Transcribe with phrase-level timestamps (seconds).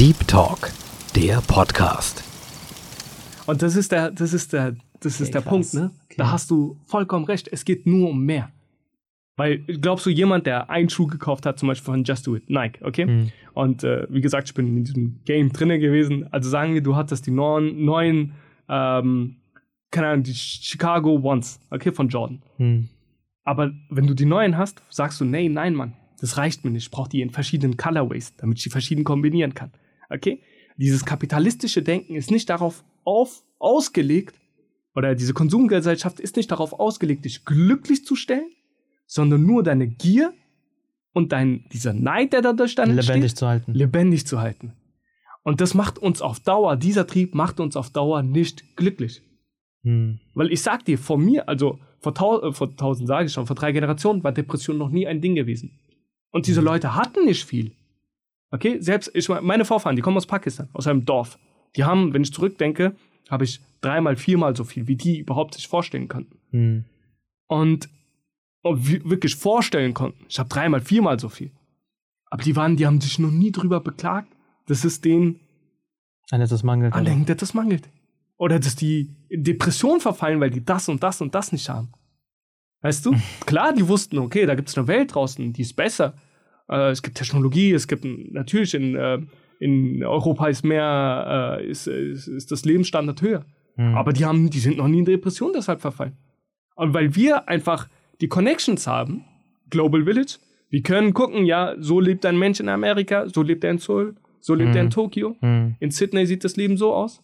[0.00, 0.70] Deep Talk,
[1.14, 2.24] der Podcast.
[3.44, 5.50] Und das ist der, das ist der, das ist Okay, der krass.
[5.50, 5.90] Punkt, ne?
[6.06, 6.14] Okay.
[6.16, 7.48] Da hast du vollkommen recht.
[7.52, 8.50] Es geht nur um mehr.
[9.36, 12.48] Weil, glaubst du, jemand, der einen Schuh gekauft hat, zum Beispiel von Just Do It,
[12.48, 13.04] Nike, okay?
[13.04, 13.30] Hm.
[13.52, 16.32] Und äh, wie gesagt, ich bin in diesem Game drinne gewesen.
[16.32, 18.32] Also sagen wir, du hattest die neuen, neuen
[18.70, 19.36] ähm,
[19.90, 22.40] keine Ahnung, die Chicago Ones, okay, von Jordan.
[22.56, 22.88] Hm.
[23.44, 26.84] Aber wenn du die neuen hast, sagst du, nee, nein, Mann, das reicht mir nicht.
[26.84, 29.72] Ich brauche die in verschiedenen Colorways, damit ich die verschieden kombinieren kann.
[30.10, 30.40] Okay?
[30.76, 34.34] Dieses kapitalistische Denken ist nicht darauf auf, ausgelegt,
[34.94, 38.50] oder diese Konsumgesellschaft ist nicht darauf ausgelegt, dich glücklich zu stellen,
[39.06, 40.32] sondern nur deine Gier
[41.12, 43.72] und dein, dieser Neid, der dadurch dann Lebendig entsteht, zu halten.
[43.72, 44.72] lebendig zu halten.
[45.42, 49.22] Und das macht uns auf Dauer, dieser Trieb macht uns auf Dauer nicht glücklich.
[49.82, 50.20] Hm.
[50.34, 53.46] Weil ich sag dir, vor mir, also vor, tau äh, vor tausend sage ich schon,
[53.46, 55.78] vor drei Generationen war Depression noch nie ein Ding gewesen.
[56.30, 57.72] Und diese Leute hatten nicht viel.
[58.50, 61.38] Okay, selbst, ich mein, meine Vorfahren, die kommen aus Pakistan, aus einem Dorf.
[61.76, 62.96] Die haben, wenn ich zurückdenke,
[63.28, 66.36] habe ich dreimal, viermal so viel, wie die überhaupt sich vorstellen konnten.
[66.50, 66.84] Hm.
[67.46, 67.88] Und,
[68.62, 70.24] und wi- wirklich vorstellen konnten.
[70.28, 71.52] Ich habe dreimal, viermal so viel.
[72.26, 74.32] Aber die waren, die haben sich noch nie drüber beklagt,
[74.66, 75.40] dass es denen
[76.30, 76.92] An etwas mangelt.
[76.92, 77.88] an irgendetwas mangelt.
[78.36, 81.92] Oder dass die in Depression verfallen, weil die das und das und das nicht haben.
[82.82, 83.14] Weißt du?
[83.46, 86.14] Klar, die wussten, okay, da gibt es eine Welt draußen, die ist besser.
[86.70, 89.18] Äh, es gibt Technologie, es gibt natürlich in, äh,
[89.58, 93.44] in Europa ist mehr, äh, ist, ist, ist das Lebensstandard höher.
[93.76, 93.94] Hm.
[93.94, 96.16] Aber die haben, die sind noch nie in Depression deshalb verfallen.
[96.76, 97.88] Und weil wir einfach
[98.20, 99.24] die Connections haben,
[99.68, 100.38] Global Village,
[100.70, 104.14] wir können gucken, ja, so lebt ein Mensch in Amerika, so lebt er in Seoul,
[104.40, 104.90] so lebt er in Mhm.
[104.90, 105.36] Tokio.
[105.40, 105.76] Hm.
[105.80, 107.22] In Sydney sieht das Leben so aus.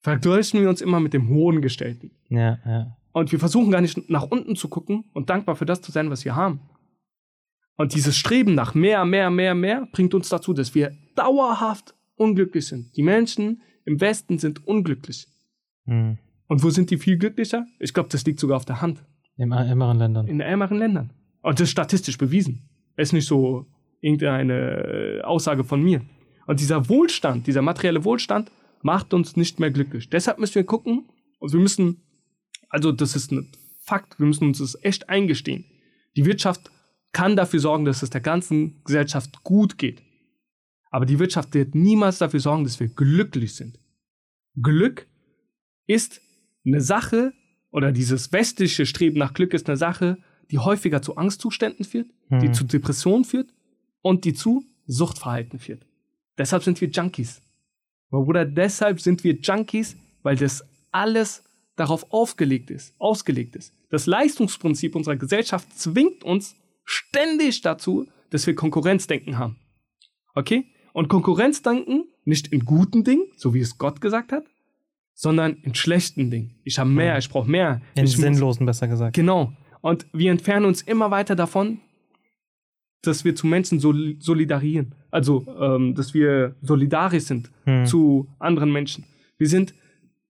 [0.00, 2.10] Vergleichen wir uns immer mit dem Hohen Gestellten.
[2.28, 2.96] Ja, ja.
[3.12, 6.10] Und wir versuchen gar nicht nach unten zu gucken und dankbar für das zu sein,
[6.10, 6.60] was wir haben.
[7.76, 12.66] Und dieses Streben nach mehr, mehr, mehr, mehr bringt uns dazu, dass wir dauerhaft unglücklich
[12.66, 12.96] sind.
[12.96, 15.26] Die Menschen im Westen sind unglücklich.
[15.84, 16.18] Hm.
[16.48, 17.66] Und wo sind die viel glücklicher?
[17.78, 19.04] Ich glaube, das liegt sogar auf der Hand.
[19.36, 20.26] In ärmeren Ländern.
[20.26, 21.10] In ärmeren Ländern.
[21.42, 22.68] Und das ist statistisch bewiesen.
[22.96, 23.66] ist nicht so
[24.00, 26.02] irgendeine äh, Aussage von mir.
[26.46, 28.50] Und dieser Wohlstand, dieser materielle Wohlstand
[28.82, 30.08] macht uns nicht mehr glücklich.
[30.08, 31.08] Deshalb müssen wir gucken,
[31.38, 32.02] und wir müssen,
[32.68, 33.48] also das ist ein
[33.80, 35.64] Fakt, wir müssen uns das echt eingestehen.
[36.16, 36.70] Die Wirtschaft
[37.16, 40.02] kann dafür sorgen, dass es der ganzen Gesellschaft gut geht.
[40.90, 43.80] Aber die Wirtschaft wird niemals dafür sorgen, dass wir glücklich sind.
[44.60, 45.06] Glück
[45.86, 46.20] ist
[46.66, 47.32] eine Sache,
[47.70, 50.18] oder dieses westliche Streben nach Glück ist eine Sache,
[50.50, 52.52] die häufiger zu Angstzuständen führt, die Hm.
[52.52, 53.48] zu Depressionen führt
[54.02, 55.86] und die zu Suchtverhalten führt.
[56.36, 57.40] Deshalb sind wir Junkies.
[58.10, 60.62] Bruder, deshalb sind wir Junkies, weil das
[60.92, 61.44] alles
[61.76, 63.72] darauf aufgelegt ist, ausgelegt ist.
[63.88, 66.56] Das Leistungsprinzip unserer Gesellschaft zwingt uns
[66.86, 69.56] ständig dazu, dass wir Konkurrenzdenken haben.
[70.34, 70.64] Okay?
[70.94, 74.44] Und Konkurrenzdenken nicht in guten Dingen, so wie es Gott gesagt hat,
[75.12, 76.54] sondern in schlechten Dingen.
[76.64, 77.82] Ich habe mehr, ich brauche mehr.
[77.94, 79.14] In ich muss- sinnlosen, besser gesagt.
[79.14, 79.52] Genau.
[79.82, 81.80] Und wir entfernen uns immer weiter davon,
[83.02, 84.94] dass wir zu Menschen sol solidarieren.
[85.10, 87.86] Also, ähm, dass wir solidarisch sind Hm.
[87.86, 89.04] zu anderen Menschen.
[89.38, 89.74] Wir sind,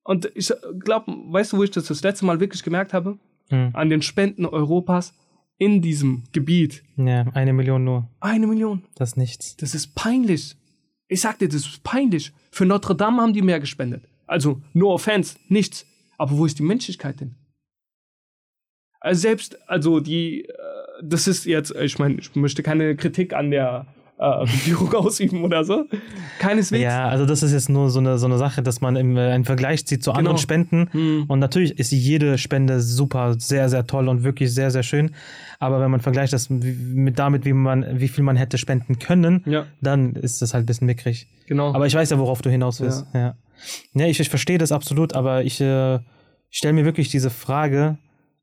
[0.04, 3.18] und ich glaube, weißt du, wo ich das das letzte Mal wirklich gemerkt habe?
[3.48, 3.70] Hm.
[3.72, 5.14] An den Spenden Europas
[5.58, 6.82] in diesem Gebiet.
[6.96, 8.08] Ja, eine Million nur.
[8.20, 8.82] Eine Million.
[8.94, 9.56] Das ist nichts.
[9.56, 10.56] Das ist peinlich.
[11.08, 12.32] Ich sag dir, das ist peinlich.
[12.50, 14.08] Für Notre Dame haben die mehr gespendet.
[14.26, 15.86] Also, no offense, nichts.
[16.18, 17.36] Aber wo ist die Menschlichkeit denn?
[19.00, 20.52] Also selbst, also die, äh,
[21.02, 23.86] das ist jetzt, ich meine, ich möchte keine Kritik an der
[24.18, 25.84] äh, Regierung ausüben oder so.
[26.38, 26.82] Keineswegs.
[26.82, 29.20] Ja, also das ist jetzt nur so eine, so eine Sache, dass man im, äh,
[29.32, 30.42] einen Vergleich zieht zu anderen Genau.
[30.42, 30.88] Spenden.
[30.92, 31.24] Hm.
[31.28, 35.10] Und natürlich ist jede Spende super, sehr, sehr toll und wirklich sehr, sehr schön.
[35.58, 39.42] Aber wenn man vergleicht das mit damit, wie man, wie viel man hätte spenden können,
[39.46, 41.26] Ja, dann ist das halt ein bisschen mickrig.
[41.46, 41.74] genau.
[41.74, 43.06] Aber ich weiß ja, worauf du hinaus willst.
[43.14, 43.34] Ja.
[43.94, 44.06] ja.
[44.06, 45.98] ich, ich verstehe das absolut, aber ich äh,
[46.50, 47.98] stelle mir wirklich diese Frage,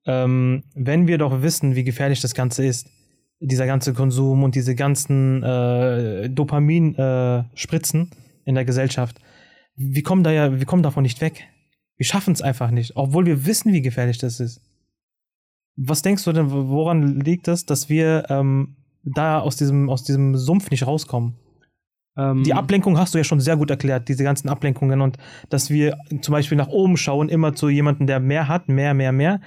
[0.06, 2.88] ähm, wenn wir doch wissen, wie gefährlich das Ganze ist,
[3.48, 9.19] dieser ganze Konsum und diese ganzen äh, Dopamin-Spritzen äh, in der Gesellschaft,
[9.75, 11.48] wir kommen da ja, wir kommen davon nicht weg.
[11.98, 14.62] Wir schaffen es einfach nicht, obwohl wir wissen, wie gefährlich das ist.
[15.75, 20.36] Was denkst du denn, woran liegt es, dass wir ähm, da aus diesem, aus diesem
[20.36, 21.36] Sumpf nicht rauskommen?
[22.18, 25.18] Ähm, Die Ablenkung hast du ja schon sehr gut erklärt, diese ganzen Ablenkungen und
[25.50, 29.12] dass wir zum Beispiel nach oben schauen, immer zu jemandem, der mehr hat, mehr, mehr,
[29.12, 29.42] mehr.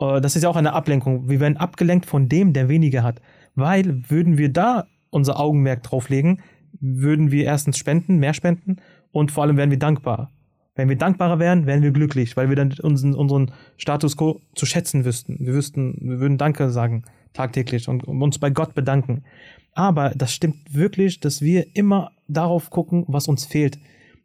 [0.00, 1.28] Äh, Das ist ja auch eine Ablenkung.
[1.28, 3.20] Wir werden abgelenkt von dem, der weniger hat.
[3.58, 6.42] Weil würden wir da unser Augenmerk drauflegen,
[6.80, 8.76] würden wir erstens spenden, mehr spenden
[9.10, 10.30] und vor allem wären wir dankbar.
[10.76, 14.64] Wenn wir dankbarer wären, wären wir glücklich, weil wir dann unseren, unseren Status quo zu
[14.64, 15.38] schätzen wüssten.
[15.40, 17.02] Wir wüssten, wir würden Danke sagen
[17.32, 19.24] tagtäglich und uns bei Gott bedanken.
[19.72, 23.78] Aber das stimmt wirklich, dass wir immer darauf gucken, was uns fehlt.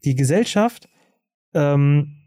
[0.05, 0.89] Die Gesellschaft
[1.55, 2.17] ähm,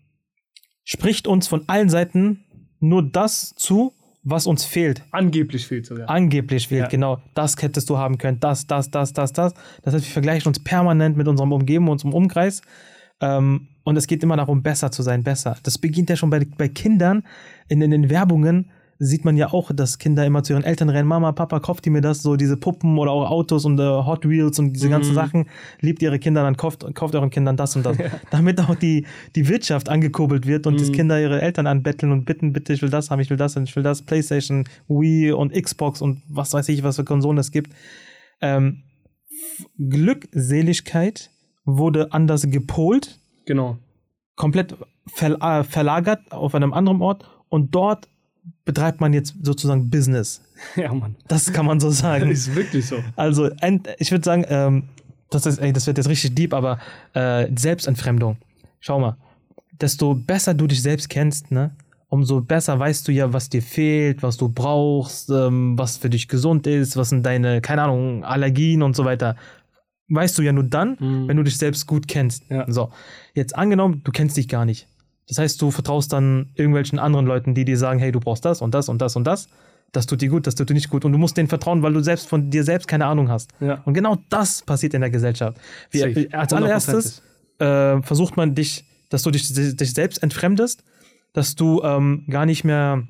[0.83, 2.45] spricht uns von allen Seiten
[2.81, 3.93] nur das zu,
[4.29, 5.05] was uns fehlt.
[5.13, 6.11] Angeblich fehlt sogar.
[6.11, 6.89] Angeblich fehlt, Ja.
[6.89, 7.23] genau.
[7.35, 9.55] Das hättest du haben können, das, das, das, das, das.
[9.83, 12.61] Das heißt, wir vergleichen uns permanent mit unserem Umgeben, unserem Umkreis.
[13.21, 15.57] Ähm, und es geht immer darum, besser zu sein, besser.
[15.63, 17.23] Das beginnt ja schon bei, bei Kindern.
[17.69, 21.09] In, in den Werbungen sieht man ja auch, dass Kinder immer zu ihren Eltern rennen.
[21.09, 22.23] Mama, Papa, kauft ihr mir das?
[22.23, 25.47] So diese Puppen oder auch Autos und äh, Hot Wheels und diese ganzen Sachen.
[25.81, 27.97] Liebt ihre Kinder, dann kauft, kauft euren Kindern das und das.
[28.31, 32.53] Damit auch die, die Wirtschaft angekurbelt wird und die Kinder ihre Eltern anbetteln und bitten,
[32.53, 34.03] bitte, ich will das haben, ich will das und ich will das.
[34.03, 37.73] Playstation, Wii und Xbox und was weiß ich, was für Konsolen es gibt.
[38.41, 38.83] Ähm,
[39.79, 41.31] Glückseligkeit
[41.65, 43.79] wurde anders gepolt Genau.
[44.37, 44.77] komplett
[45.07, 48.09] ver verlagert auf einem anderen Ort und dort
[48.65, 50.43] betreibt man jetzt sozusagen Business.
[50.77, 51.17] Ja, Mann.
[51.29, 52.31] Das kann man so Das sagen.
[52.31, 52.97] ist wirklich so.
[53.15, 53.51] Also
[53.99, 54.85] ich würde sagen, ähm,
[55.31, 56.79] das, ist, ey, das wird jetzt richtig deep, aber
[57.15, 58.37] äh, Selbstentfremdung.
[58.81, 59.17] Schau mal,
[59.81, 61.73] desto besser du dich selbst kennst, ne,
[62.09, 66.29] umso besser weißt du ja, was dir fehlt, was du brauchst, ähm, was für dich
[66.29, 69.37] gesund ist, was sind deine, keine Ahnung, Allergien und so weiter.
[70.09, 71.29] Weißt du ja nur dann, Mhm.
[71.29, 72.45] wenn du dich selbst gut kennst.
[72.49, 72.65] Ja.
[72.71, 72.91] So,
[73.35, 74.87] jetzt angenommen, du kennst dich gar nicht.
[75.29, 78.61] Das heißt, du vertraust dann irgendwelchen anderen Leuten, die dir sagen, hey, du brauchst das
[78.63, 79.49] und das und das und das.
[79.93, 81.05] Das tut dir gut, das tut dir nicht gut.
[81.05, 83.51] Und du musst denen vertrauen, weil du selbst von dir selbst keine Ahnung hast.
[83.61, 83.81] Ja.
[83.85, 85.59] Und genau das passiert in der Gesellschaft.
[85.91, 86.29] Wir, Safe.
[86.33, 87.23] als allererstes
[87.59, 90.83] äh, versucht man dich, dass du dich, dich selbst entfremdest,
[91.33, 93.03] dass du ähm, gar nicht mehr,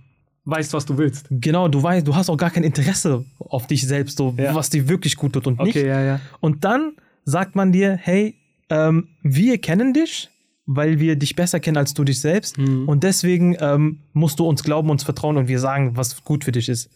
[0.45, 1.27] Weißt, was du willst.
[1.31, 4.55] genau, du weißt, du hast auch gar kein Interesse auf dich selbst, so Ja.
[4.55, 5.77] was dir wirklich gut tut und nicht.
[5.77, 6.21] Okay, ja, ja.
[6.41, 6.93] Und dann
[7.25, 8.37] sagt man dir, hey,
[8.71, 10.31] ähm, wir kennen dich,
[10.67, 12.59] weil wir dich besser kennen als du dich selbst.
[12.59, 12.89] Mhm.
[12.89, 16.53] Und deswegen ähm, musst du uns glauben, uns vertrauen und wir sagen, was gut für
[16.53, 16.91] dich ist.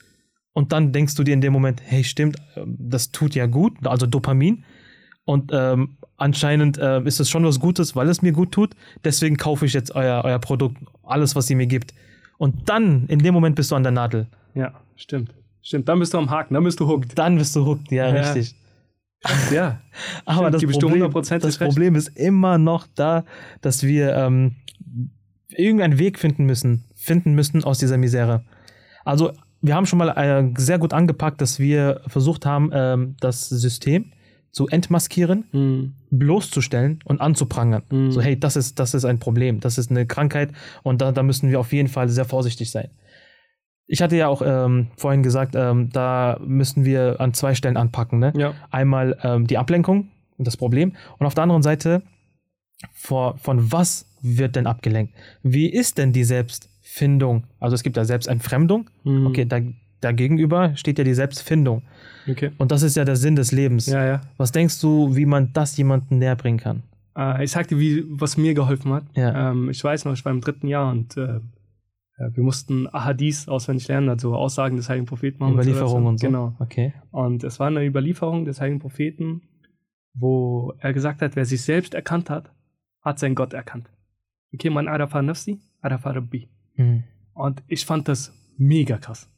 [0.53, 3.75] Und dann denkst du dir in dem Moment, hey, stimmt, ähm, das tut ja gut,
[3.87, 4.65] also Dopamin.
[5.25, 8.75] Und ähm, anscheinend äh, ist es schon was Gutes, weil es mir gut tut.
[9.05, 11.95] Deswegen kaufe ich jetzt euer, euer Produkt, alles, was ihr mir gibt.
[12.39, 14.27] Und dann, in dem Moment bist du an der Nadel.
[14.55, 15.33] Ja, stimmt.
[15.63, 17.17] Stimmt, dann bist du am Haken, dann bist du hooked.
[17.17, 18.23] Dann bist du hooked, ja, Ja.
[18.23, 18.57] richtig.
[19.53, 19.81] Ja.
[20.25, 21.59] Aber das, Problem, das.
[21.59, 23.25] Problem ist immer noch da,
[23.61, 24.57] dass wir ähm,
[25.51, 28.45] irgendeinen Weg finden müssen, finden müssen aus dieser Misere.
[29.05, 33.49] Also wir haben schon mal äh, sehr gut angepackt, dass wir versucht haben, ähm, das
[33.49, 34.13] System
[34.53, 35.95] zu entmaskieren, Mhm.
[36.11, 37.83] bloßzustellen und anzuprangern.
[37.91, 38.11] Mhm.
[38.11, 40.51] So, hey, das ist, das ist ein Problem, das ist eine Krankheit
[40.83, 42.89] und da, da müssen wir auf jeden Fall sehr vorsichtig sein.
[43.93, 48.21] Ich hatte ja auch ähm, vorhin gesagt, ähm, da müssen wir an zwei Stellen anpacken.
[48.21, 48.33] Ne?
[48.37, 48.55] Ja.
[48.71, 52.03] Einmal ähm, die Ablenkung und das Problem und auf der anderen Seite,
[52.93, 55.13] vor, von was wird denn abgelenkt?
[55.43, 57.45] Wie ist denn die Selbstfindung?
[57.59, 58.89] Also es gibt ja Selbstentfremdung.
[59.03, 59.27] Mhm.
[59.27, 59.59] Okay, da,
[60.01, 61.83] dagegenüber steht ja die Selbstfindung.
[62.29, 62.53] Okay.
[62.59, 63.87] Und das ist ja der Sinn des Lebens.
[63.87, 64.21] Ja, ja.
[64.37, 66.85] Was denkst du, wie man das jemandem näher bringen kann?
[67.17, 69.05] Äh, ich sag dir, wie, was mir geholfen hat.
[69.15, 69.51] Ja.
[69.51, 71.41] Ähm, ich weiß noch, ich war im dritten Jahr und äh,
[72.33, 75.39] wir mussten Ahadis auswendig lernen, also Aussagen des heiligen Propheten.
[75.39, 76.27] Mohammed Überlieferung und so.
[76.27, 76.55] Genau.
[76.59, 76.93] Okay.
[77.11, 79.43] Und es war eine Überlieferung des heiligen Propheten,
[80.15, 82.53] wo er gesagt hat, wer sich selbst erkannt hat,
[83.01, 83.91] hat seinen Gott erkannt.
[84.53, 86.49] Okay, man arafa nafsi, arafa rabbi.
[86.75, 87.05] Hm.
[87.35, 89.31] Und ich fand das mega krass.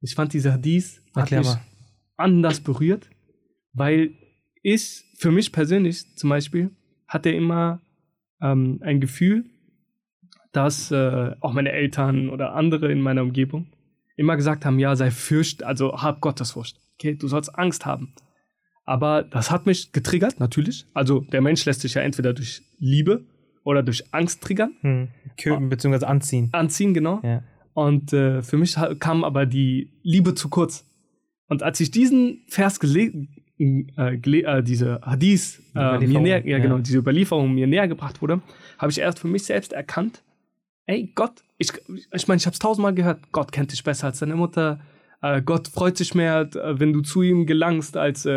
[0.00, 1.48] Ich fand diese Hadith hat mich
[2.16, 3.08] anders berührt,
[3.72, 4.10] weil
[4.62, 6.70] ich, für mich persönlich zum Beispiel,
[7.06, 7.80] hatte immer
[8.40, 9.44] ähm, ein Gefühl,
[10.54, 13.66] dass äh, auch meine Eltern oder andere in meiner Umgebung
[14.16, 16.80] immer gesagt haben, ja, sei fürcht, also hab Gottesfurcht.
[16.94, 18.14] Okay, du sollst Angst haben.
[18.84, 20.86] Aber das hat mich getriggert, natürlich.
[20.94, 23.24] Also der Mensch lässt sich ja entweder durch Liebe
[23.64, 24.74] oder durch Angst triggern.
[24.80, 25.08] Hm.
[25.36, 26.50] Köpen beziehungsweise anziehen.
[26.52, 27.20] Anziehen, genau.
[27.24, 27.42] Ja.
[27.72, 30.88] Und äh, für mich kam aber die Liebe zu kurz.
[31.48, 33.26] Und als ich diesen Vers gele
[33.58, 36.58] äh, äh, diese Hadith, äh, mir näher, ja, ja.
[36.58, 38.40] genau, diese Überlieferung mir näher gebracht wurde,
[38.78, 40.22] habe ich erst für mich selbst erkannt,
[40.86, 41.72] ey, Gott, ich
[42.12, 44.80] ich, meine, ich habe es tausendmal gehört, Gott kennt dich besser als deine Mutter,
[45.22, 48.30] äh, Gott freut sich mehr, äh, wenn du zu ihm gelangst, als äh,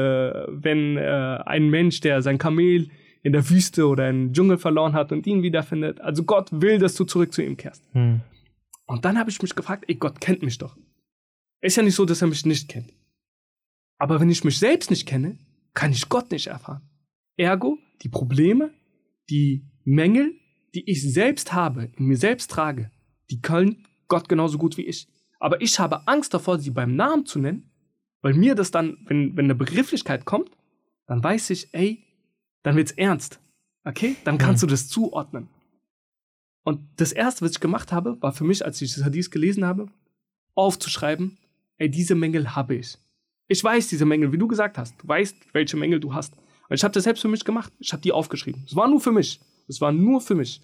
[0.48, 2.90] wenn äh, ein Mensch, der sein Kamel
[3.24, 6.00] in der Wüste oder im Dschungel verloren hat und ihn wiederfindet.
[6.00, 7.84] Also Gott will, dass du zurück zu ihm kehrst.
[7.94, 8.22] Hm.
[8.86, 10.78] Und dann habe ich mich gefragt, ey, Gott kennt mich doch.
[11.62, 12.94] Ist ja nicht so, dass er mich nicht kennt.
[13.98, 15.38] Aber wenn ich mich selbst nicht kenne,
[15.74, 16.90] kann ich Gott nicht erfahren.
[17.36, 18.72] Ergo, die Probleme,
[19.30, 20.34] die Mängel,
[20.78, 22.92] die ich selbst habe, in mir selbst trage,
[23.32, 25.08] die können Gott genauso gut wie ich.
[25.40, 27.72] Aber ich habe Angst davor, sie beim Namen zu nennen,
[28.22, 30.52] weil mir das dann, wenn, wenn eine Begrifflichkeit kommt,
[31.08, 32.04] dann weiß ich, ey,
[32.62, 33.40] dann wird's ernst.
[33.86, 34.18] Okay?
[34.24, 35.48] Dann kannst du das zuordnen.
[36.64, 39.66] Und das erste, was ich gemacht habe, war für mich, als ich das Hadith gelesen
[39.66, 39.88] habe,
[40.54, 41.40] aufzuschreiben,
[41.78, 43.00] ey, diese Mängel habe ich.
[43.48, 44.94] Ich weiß diese Mängel, wie du gesagt hast.
[45.02, 46.36] Du weißt, welche Mängel du hast.
[46.70, 47.74] Und ich habe das selbst für mich gemacht.
[47.80, 48.64] Ich habe die aufgeschrieben.
[48.68, 49.40] Es war nur für mich.
[49.68, 50.62] Es war nur für mich.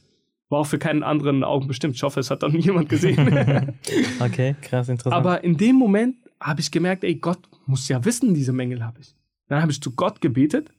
[0.50, 1.96] War auch für keinen anderen Augen bestimmt.
[1.96, 3.20] Ich hoffe, es hat dann niemand gesehen.
[4.20, 5.16] okay, krass, interessant.
[5.16, 9.00] Aber in dem Moment habe ich gemerkt, ey, Gott muss ja wissen, diese Mängel habe
[9.02, 9.16] ich.
[9.48, 10.72] Dann habe ich zu Gott gebetet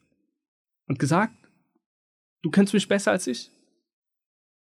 [0.87, 1.35] und gesagt,
[2.43, 3.51] du kennst mich besser als ich.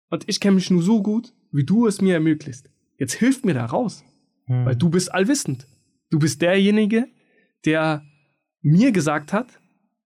[0.09, 2.69] Und ich kenne mich nur so gut, wie du es mir ermöglicht.
[2.97, 4.03] Jetzt hilf mir da raus.
[4.45, 4.65] Hm.
[4.65, 5.67] Weil du bist allwissend.
[6.09, 7.07] Du bist derjenige,
[7.65, 8.05] der
[8.61, 9.59] mir gesagt hat,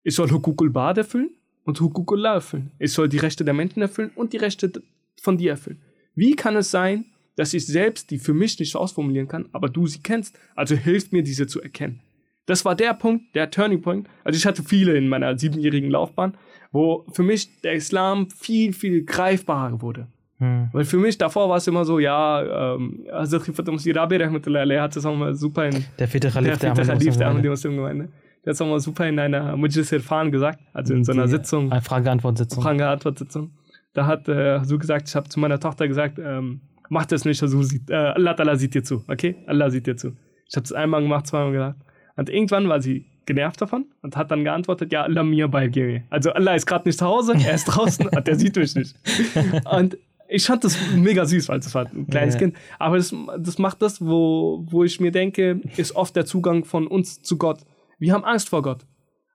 [0.03, 1.31] ich soll Hukukul Bad erfüllen
[1.64, 2.71] und Hukukullah erfüllen.
[2.78, 4.73] Ich soll die Rechte der Menschen erfüllen und die Rechte
[5.21, 5.81] von dir erfüllen.
[6.14, 9.87] Wie kann es sein, dass ich selbst die für mich nicht ausformulieren kann, aber du
[9.87, 10.38] sie kennst?
[10.54, 12.00] Also hilf mir, diese zu erkennen.
[12.47, 14.09] Das war der Punkt, der Turning Point.
[14.25, 16.37] Also ich hatte viele in meiner siebenjährigen Laufbahn,
[16.73, 20.09] wo für mich der Islam viel, viel greifbarer wurde.
[20.38, 20.69] Hm.
[20.73, 25.07] Weil für mich davor war es immer so, ja, ähm, Hazrat Khifat Musirabi hat es
[25.07, 28.09] auch mal super in der vierte Khalif der, der, Khalif der Ahmadi-Muslim-Gemeinde.
[28.45, 31.25] Der hat es auch mal super in einer Mujlis Irfan gesagt, also in so einer
[31.25, 31.71] Die, Sitzung.
[31.71, 32.63] Eine Frage-Antwort-Sitzung.
[32.63, 33.53] Frage-Antwort-Sitzung.
[33.95, 37.43] Da hat äh, so gesagt, ich habe zu meiner Tochter gesagt, ähm, mach das nicht,
[37.43, 39.37] also sieht, äh, Allah, Allah sieht dir zu, okay?
[39.47, 40.17] Allah sieht dir zu.
[40.49, 41.81] Ich habe es einmal gemacht, zweimal gesagt.
[42.17, 46.33] Und irgendwann war sie genervt davon und hat dann geantwortet, ja, Allah mir bei Also
[46.33, 48.97] Allah ist gerade nicht zu Hause, er ist draußen und der sieht mich nicht.
[49.71, 49.97] Und
[50.29, 52.41] ich fand das mega süß, weil es war ein kleines ja.
[52.41, 52.57] Kind.
[52.79, 56.87] Aber das, das macht das, wo, wo ich mir denke, ist oft der Zugang von
[56.87, 57.61] uns zu Gott.
[58.03, 58.85] Wir haben Angst vor Gott.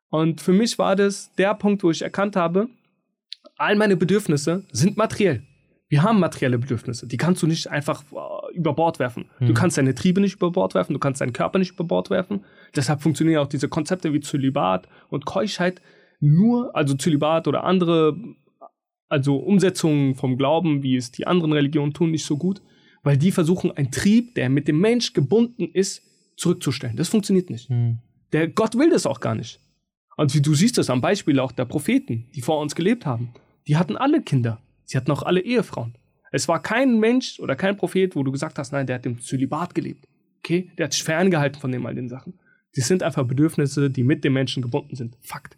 [0.09, 2.67] Und für mich war das der Punkt, wo ich erkannt habe,
[3.55, 5.43] all meine Bedürfnisse sind materiell.
[5.87, 7.07] Wir haben materielle Bedürfnisse.
[7.07, 9.29] Die kannst du nicht einfach äh, über Bord werfen.
[9.37, 9.47] Hm.
[9.47, 12.09] Du kannst deine Triebe nicht über Bord werfen, du kannst deinen Körper nicht über Bord
[12.09, 12.43] werfen.
[12.75, 15.81] Deshalb funktionieren auch diese Konzepte wie Zölibat und Keuschheit
[16.19, 18.17] nur, also Zölibat oder andere
[19.07, 22.61] also Umsetzungen vom Glauben, wie es die anderen Religionen tun, nicht so gut,
[23.01, 26.03] weil die versuchen, einen Trieb, der mit dem Mensch gebunden ist,
[26.35, 26.97] zurückzustellen.
[26.97, 27.69] Das funktioniert nicht.
[27.69, 27.99] Hm.
[28.31, 29.59] Der Gott will das auch gar nicht.
[30.17, 33.33] Und wie du siehst es am Beispiel auch der Propheten, die vor uns gelebt haben.
[33.67, 34.61] Die hatten alle Kinder.
[34.83, 35.95] Sie hatten auch alle Ehefrauen.
[36.31, 39.19] Es war kein Mensch oder kein Prophet, wo du gesagt hast, nein, der hat im
[39.19, 40.07] Zölibat gelebt.
[40.39, 40.71] Okay?
[40.77, 42.39] Der hat sich ferngehalten von dem all den Sachen.
[42.75, 45.17] Die sind einfach Bedürfnisse, die mit dem Menschen gebunden sind.
[45.21, 45.57] Fakt.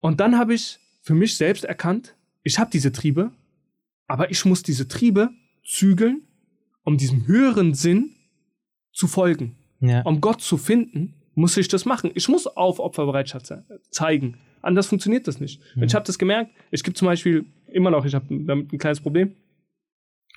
[0.00, 3.32] Und dann habe ich für mich selbst erkannt, ich habe diese Triebe,
[4.06, 5.30] aber ich muss diese Triebe
[5.64, 6.22] zügeln,
[6.82, 8.14] um diesem höheren Sinn
[8.92, 9.56] zu folgen.
[9.88, 10.02] Ja.
[10.02, 12.10] Um Gott zu finden, muss ich das machen.
[12.14, 13.52] Ich muss auf Opferbereitschaft
[13.90, 14.38] zeigen.
[14.62, 15.60] Anders funktioniert das nicht.
[15.74, 15.82] Mhm.
[15.84, 16.52] Ich habe das gemerkt.
[16.70, 19.34] Ich gebe zum Beispiel immer noch, ich habe damit ein kleines Problem.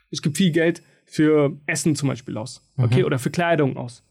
[0.09, 2.67] Ich gebe viel Geld für Essen zum Beispiel aus.
[2.77, 3.05] Okay, mhm.
[3.05, 4.03] oder für Kleidung aus.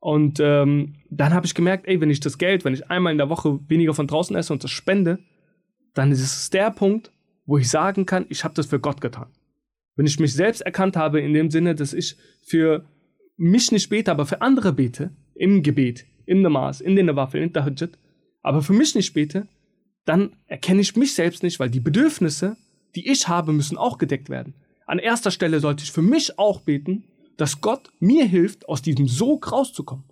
[0.00, 3.18] Und ähm, dann habe ich gemerkt, ey, wenn ich das Geld, wenn ich einmal in
[3.18, 5.18] der Woche weniger von draußen esse und das spende,
[5.94, 7.10] dann ist es der Punkt,
[7.46, 9.28] wo ich sagen kann, ich habe das für Gott getan.
[9.96, 12.84] Wenn ich mich selbst erkannt habe in dem Sinne, dass ich für
[13.36, 17.52] mich nicht bete, aber für andere bete, im Gebet, im Namas, in den Nawafel, in
[17.52, 17.98] der Hajjat,
[18.42, 19.48] aber für mich nicht bete,
[20.04, 22.56] dann erkenne ich mich selbst nicht, weil die Bedürfnisse,
[22.94, 24.54] die ich habe, müssen auch gedeckt werden.
[24.86, 27.04] An erster Stelle sollte ich für mich auch beten,
[27.36, 30.04] dass Gott mir hilft, aus diesem Sog rauszukommen.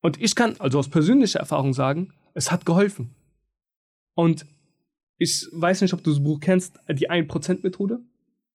[0.00, 3.14] Und ich kann also aus persönlicher Erfahrung sagen, es hat geholfen.
[4.14, 4.46] Und
[5.18, 8.00] ich weiß nicht, ob du das Buch kennst, die 1%-Methode.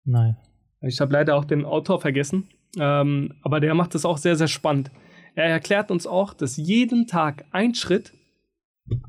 [0.04, 0.38] Nein.
[0.82, 4.48] Ich habe leider auch den Autor vergessen, ähm, aber der macht das auch sehr, sehr
[4.48, 4.92] spannend.
[5.36, 8.14] Er erklärt uns auch, dass jeden Tag ein Schritt,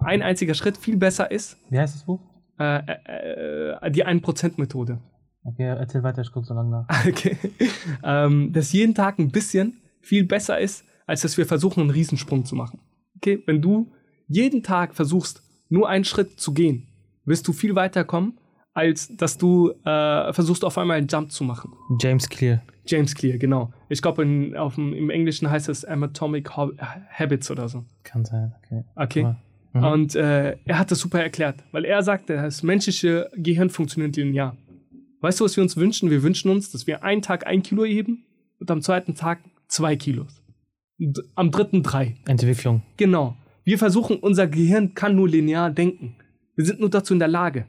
[0.00, 1.58] ein einziger Schritt viel besser ist.
[1.70, 2.20] Wie heißt das Buch?
[2.58, 5.00] Äh, äh, äh die 1%-Methode.
[5.42, 7.06] Okay, erzähl weiter, ich gucke so lange nach.
[7.06, 7.36] Okay.
[8.04, 12.44] Ähm, dass jeden Tag ein bisschen viel besser ist, als dass wir versuchen, einen Riesensprung
[12.44, 12.80] zu machen.
[13.16, 13.90] Okay, wenn du
[14.28, 16.88] jeden Tag versuchst, nur einen Schritt zu gehen,
[17.24, 18.38] wirst du viel weiter kommen,
[18.74, 21.72] als dass du äh, versuchst, auf einmal einen Jump zu machen.
[22.00, 22.62] James Clear.
[22.90, 23.72] James Clear, genau.
[23.88, 27.84] Ich glaube, im Englischen heißt es Anatomic Habits oder so.
[28.02, 28.84] Kann sein, okay.
[28.96, 29.34] Okay.
[29.72, 29.84] Mhm.
[29.84, 34.56] Und äh, er hat das super erklärt, weil er sagte, das menschliche Gehirn funktioniert linear.
[35.20, 36.10] Weißt du, was wir uns wünschen?
[36.10, 38.24] Wir wünschen uns, dass wir einen Tag ein Kilo heben
[38.58, 40.42] und am zweiten Tag zwei Kilos.
[40.98, 42.16] Und am dritten drei.
[42.26, 42.82] Entwicklung.
[42.96, 43.36] Genau.
[43.64, 46.16] Wir versuchen, unser Gehirn kann nur linear denken.
[46.56, 47.66] Wir sind nur dazu in der Lage.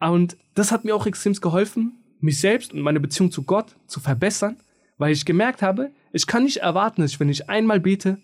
[0.00, 4.00] Und das hat mir auch extrem geholfen, mich selbst und meine Beziehung zu Gott zu
[4.00, 4.56] verbessern,
[4.98, 8.18] weil ich gemerkt habe, ich kann nicht erwarten, dass ich, wenn ich einmal bete,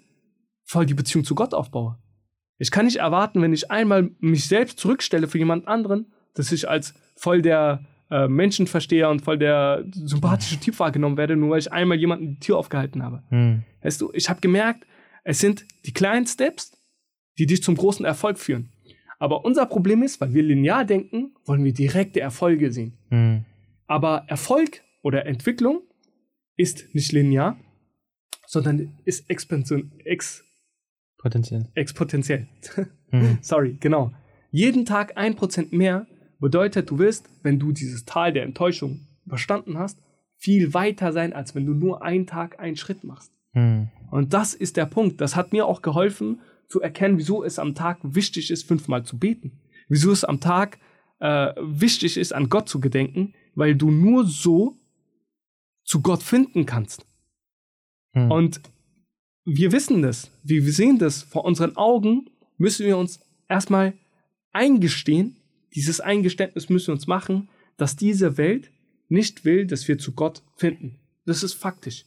[0.64, 1.98] voll die Beziehung zu Gott aufbaue.
[2.58, 6.68] Ich kann nicht erwarten, wenn ich einmal mich selbst zurückstelle für jemand anderen, dass ich
[6.68, 11.72] als voll der äh, Menschenversteher und voll der sympathische Typ wahrgenommen werde, nur weil ich
[11.72, 13.22] einmal jemanden die Tür aufgehalten habe.
[13.28, 13.62] Hm.
[13.82, 14.86] Weißt du, ich habe gemerkt,
[15.24, 16.72] es sind die kleinen Steps,
[17.38, 18.72] die dich zum großen Erfolg führen.
[19.18, 22.98] Aber unser Problem ist, weil wir linear denken, wollen wir direkte Erfolge sehen.
[23.10, 23.44] Mhm.
[23.90, 25.82] Aber Erfolg oder Entwicklung
[26.56, 27.58] ist nicht linear,
[28.46, 30.44] sondern ist expansion, ex,
[31.18, 31.68] Potenziell.
[31.74, 32.46] exponentiell.
[33.12, 33.38] Mhm.
[33.40, 34.12] Sorry, genau.
[34.52, 36.06] Jeden Tag ein Prozent mehr
[36.38, 40.00] bedeutet, du wirst, wenn du dieses Tal der Enttäuschung überstanden hast,
[40.36, 43.32] viel weiter sein, als wenn du nur einen Tag einen Schritt machst.
[43.54, 43.88] Mhm.
[44.12, 45.20] Und das ist der Punkt.
[45.20, 49.18] Das hat mir auch geholfen, zu erkennen, wieso es am Tag wichtig ist, fünfmal zu
[49.18, 49.58] beten.
[49.88, 50.78] Wieso es am Tag
[51.18, 54.76] äh, wichtig ist, an Gott zu gedenken, weil du nur so
[55.84, 57.04] zu Gott finden kannst.
[58.14, 58.30] Mhm.
[58.30, 58.60] Und
[59.44, 63.94] wir wissen das, wir sehen das vor unseren Augen, müssen wir uns erstmal
[64.52, 65.36] eingestehen,
[65.74, 68.70] dieses Eingeständnis müssen wir uns machen, dass diese Welt
[69.08, 70.98] nicht will, dass wir zu Gott finden.
[71.26, 72.04] Das ist faktisch.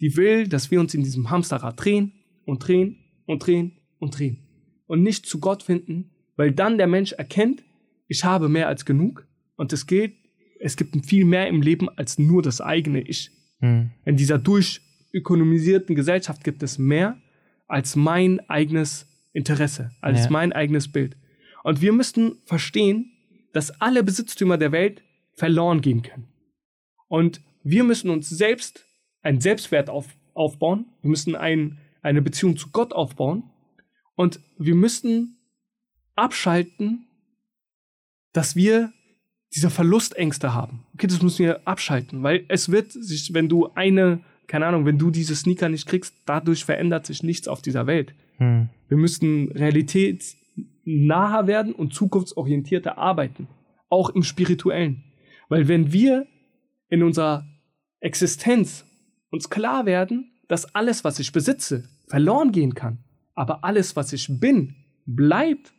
[0.00, 2.12] Die will, dass wir uns in diesem Hamsterrad drehen
[2.44, 4.38] und drehen und drehen und drehen.
[4.86, 7.62] Und nicht zu Gott finden, weil dann der Mensch erkennt,
[8.08, 10.16] ich habe mehr als genug und es geht,
[10.60, 13.30] es gibt viel mehr im Leben als nur das eigene Ich.
[13.60, 13.90] Mhm.
[14.04, 17.20] In dieser durchökonomisierten Gesellschaft gibt es mehr
[17.66, 20.30] als mein eigenes Interesse, als Ja.
[20.30, 21.16] mein eigenes Bild.
[21.62, 23.12] Und wir müssten verstehen,
[23.52, 25.02] dass alle Besitztümer der Welt
[25.34, 26.28] verloren gehen können.
[27.08, 28.84] Und wir müssen uns selbst
[29.22, 30.86] einen Selbstwert auf, aufbauen.
[31.02, 33.42] Wir müssen ein, eine Beziehung zu Gott aufbauen.
[34.14, 35.38] Und wir müssen
[36.14, 37.06] abschalten,
[38.32, 38.92] dass wir
[39.56, 40.84] diese Verlustängste haben.
[40.94, 44.98] Okay, das müssen wir abschalten, weil es wird sich, wenn du eine, keine Ahnung, wenn
[44.98, 48.14] du diese Sneaker nicht kriegst, dadurch verändert sich nichts auf dieser Welt.
[48.38, 48.68] Mhm.
[48.88, 53.48] Wir müssen realitätsnaher werden und zukunftsorientierter arbeiten,
[53.88, 55.04] auch im spirituellen.
[55.48, 56.26] Weil wenn wir
[56.90, 57.46] in unserer
[58.00, 58.84] Existenz
[59.30, 62.98] uns klar werden, dass alles, was ich besitze, verloren gehen kann,
[63.34, 64.74] aber alles, was ich bin,
[65.06, 65.72] bleibt,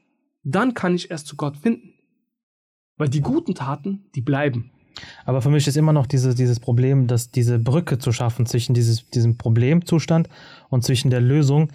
[0.43, 1.86] dann kann ich erst zu Gott finden.
[2.97, 4.71] Weil die guten Taten, die bleiben.
[5.25, 8.73] Aber für mich ist immer noch diese, dieses Problem, dass diese Brücke zu schaffen zwischen
[8.73, 10.27] dieses, diesem Problemzustand
[10.69, 11.69] und zwischen der Lösung,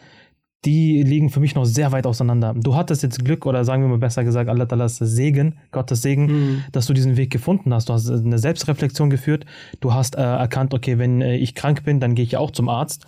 [0.64, 2.54] die liegen für mich noch sehr weit auseinander.
[2.56, 6.26] Du hattest jetzt Glück oder sagen wir mal besser gesagt, Allah Allahs Segen, Gottes Segen,
[6.26, 6.64] Mhm.
[6.70, 7.88] dass du diesen Weg gefunden hast.
[7.88, 9.44] Du hast eine Selbstreflexion geführt.
[9.80, 12.68] Du hast äh, erkannt, okay, wenn äh, ich krank bin, dann gehe ich auch zum
[12.68, 13.06] Arzt.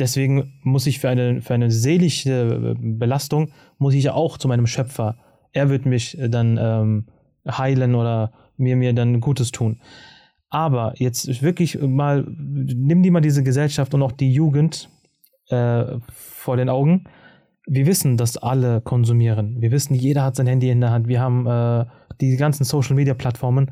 [0.00, 4.48] Deswegen muss ich für eine, für eine seelische äh, Belastung, muss ich ja auch zu
[4.48, 5.16] meinem Schöpfer.
[5.52, 7.04] Er wird mich äh, dann ähm,
[7.46, 9.80] heilen oder mir, mir dann Gutes tun.
[10.50, 14.88] Aber jetzt wirklich mal, nimm dir mal diese Gesellschaft und auch die Jugend
[15.48, 17.04] äh, vor den Augen.
[17.66, 19.60] Wir wissen, dass alle konsumieren.
[19.60, 21.06] Wir wissen, jeder hat sein Handy in der Hand.
[21.06, 21.86] Wir haben äh,
[22.20, 23.70] die ganzen Social-Media-Plattformen.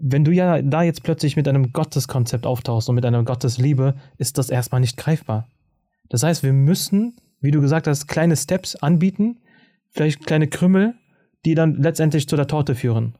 [0.00, 4.38] Wenn du ja da jetzt plötzlich mit einem Gotteskonzept auftauchst und mit einer Gottesliebe, ist
[4.38, 5.48] das erstmal nicht greifbar.
[6.08, 9.40] Das heißt, wir müssen, wie du gesagt hast, kleine Steps anbieten,
[9.90, 10.94] vielleicht kleine Krümmel,
[11.44, 13.14] die dann letztendlich zu der Torte führen.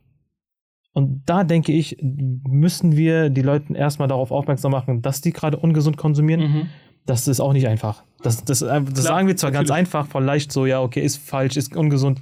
[0.92, 5.56] Und da denke ich, müssen wir die Leute erstmal darauf aufmerksam machen, dass die gerade
[5.56, 6.40] ungesund konsumieren.
[6.40, 6.68] Mhm.
[7.06, 8.04] Das ist auch nicht einfach.
[8.22, 9.86] Das, das, das Klar, sagen wir zwar ganz natürlich.
[9.86, 12.20] einfach, voll leicht so, ja, okay, ist falsch, ist ungesund.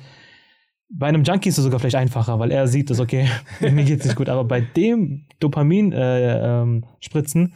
[0.88, 3.28] Bei einem Junkie ist es sogar vielleicht einfacher, weil er sieht es, okay,
[3.60, 4.28] mir geht es nicht gut.
[4.28, 7.52] Aber bei dem Dopamin-Spritzen äh, ähm,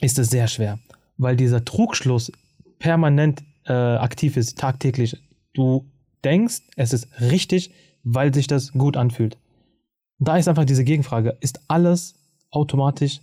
[0.00, 0.78] ist es sehr schwer,
[1.18, 2.32] weil dieser Trugschluss
[2.78, 5.16] permanent äh, aktiv ist, tagtäglich.
[5.52, 5.90] Du
[6.24, 7.72] denkst, es ist richtig,
[8.04, 9.36] weil sich das gut anfühlt.
[10.18, 12.14] Da ist einfach diese Gegenfrage, ist alles
[12.50, 13.20] automatisch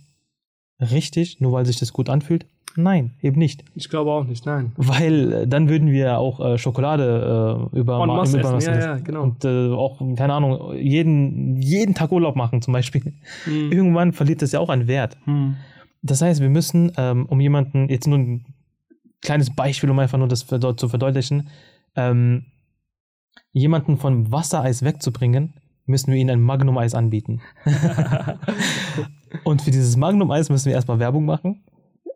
[0.80, 2.46] richtig, nur weil sich das gut anfühlt?
[2.76, 3.64] Nein, eben nicht.
[3.74, 4.72] Ich glaube auch nicht, nein.
[4.76, 8.72] Weil äh, dann würden wir auch äh, Schokolade äh, über En masse im Übermaß essen,
[8.72, 8.88] ja, essen.
[8.90, 9.22] ja, genau.
[9.22, 13.12] Und äh, auch, keine Ahnung, jeden, jeden Tag Urlaub machen zum Beispiel.
[13.46, 13.72] Mhm.
[13.72, 15.16] Irgendwann verliert das ja auch an Wert.
[15.26, 15.56] Mhm.
[16.02, 18.46] Das heißt, wir müssen, ähm, um jemanden, jetzt nur ein
[19.20, 21.48] kleines Beispiel, um einfach nur das zu verdeutlichen,
[21.96, 22.46] ähm,
[23.52, 25.54] jemanden von Wassereis wegzubringen,
[25.86, 27.40] müssen wir ihnen ein Magnum-Eis anbieten.
[29.44, 31.64] Und für dieses Magnum-Eis müssen wir erstmal Werbung machen.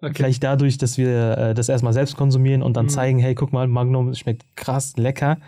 [0.01, 0.13] Okay.
[0.15, 2.91] Vielleicht dadurch, dass wir äh, das erstmal selbst konsumieren und dann Mhm.
[2.91, 5.39] zeigen, hey, guck mal, Magnum schmeckt krass lecker.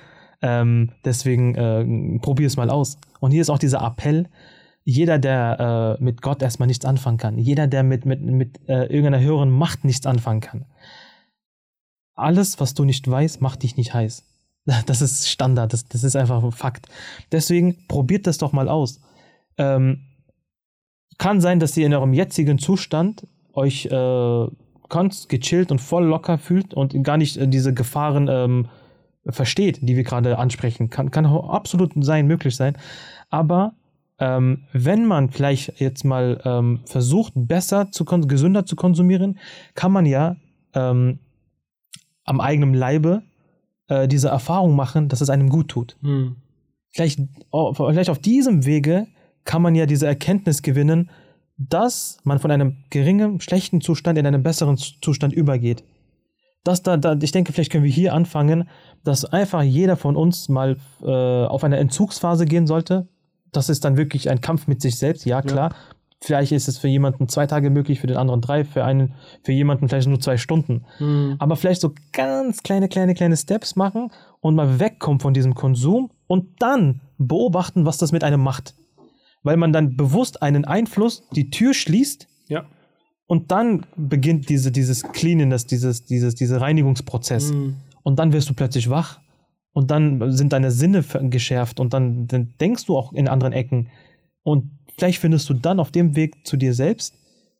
[0.41, 2.99] Ähm, deswegen äh, probier es mal aus.
[3.21, 4.29] Und hier ist auch dieser Appell,
[4.85, 8.85] jeder, der äh, mit Gott erstmal nichts anfangen kann, jeder, der mit, mit, mit äh,
[8.85, 10.65] irgendeiner höheren Macht nichts anfangen kann,
[12.15, 14.25] alles, was du nicht weißt, macht dich nicht heiß.
[14.87, 16.89] Das ist Standard, das, das ist einfach ein Fakt.
[17.31, 19.01] Deswegen probiert das doch mal aus.
[19.59, 20.03] Ähm,
[21.19, 24.47] kann sein, dass ihr in eurem jetzigen Zustand euch äh,
[24.89, 28.69] ganz gechillt und voll locker fühlt und gar nicht äh, diese Gefahren ähm,
[29.25, 30.91] versteht, die wir gerade ansprechen.
[30.91, 32.77] Kann, kann absolut sein, möglich sein.
[33.31, 33.75] Aber
[34.19, 39.39] ähm, wenn man vielleicht jetzt mal ähm, versucht, besser zu gesünder zu konsumieren,
[39.75, 40.37] kann man ja
[40.75, 41.19] ähm,
[42.25, 43.23] am eigenen Leibe
[43.89, 45.97] äh, diese Erfahrung machen, dass es einem gut tut.
[46.01, 46.37] Mhm.
[46.91, 47.21] Vielleicht,
[47.51, 49.07] oh, vielleicht auf diesem Wege
[49.45, 51.11] kann man ja diese Erkenntnis gewinnen,
[51.59, 55.85] dass man von einem geringen, schlechten Zustand in einen besseren Zustand übergeht.
[56.65, 58.69] Das da, da, ich denke, vielleicht können wir hier anfangen,
[59.05, 63.09] dass einfach jeder von uns mal äh, auf eine Entzugsphase gehen sollte.
[63.53, 65.71] Das ist dann wirklich ein Kampf mit sich selbst, ja klar.
[65.71, 65.77] Ja.
[66.21, 69.53] Vielleicht ist es für jemanden zwei Tage möglich, für den anderen drei, für einen, für
[69.53, 70.85] jemanden vielleicht nur zwei Stunden.
[70.99, 71.37] Mhm.
[71.39, 76.11] Aber vielleicht so ganz kleine, kleine, kleine Steps machen und mal wegkommen von diesem Konsum
[76.27, 78.75] und dann beobachten, was das mit einem macht.
[79.43, 82.27] Weil man dann bewusst einen Einfluss, die Tür schließt.
[82.49, 82.65] Ja.
[83.27, 87.53] Und dann beginnt diese, dieses Cleanliness, dieses, dieses, dieser Reinigungsprozess.
[87.53, 87.77] Mhm.
[88.03, 89.21] Und dann wirst du plötzlich wach.
[89.73, 93.91] Und dann sind deine Sinne geschärft und dann, dann denkst du auch in anderen Ecken.
[94.43, 97.15] Und vielleicht findest du dann auf dem Weg zu dir selbst.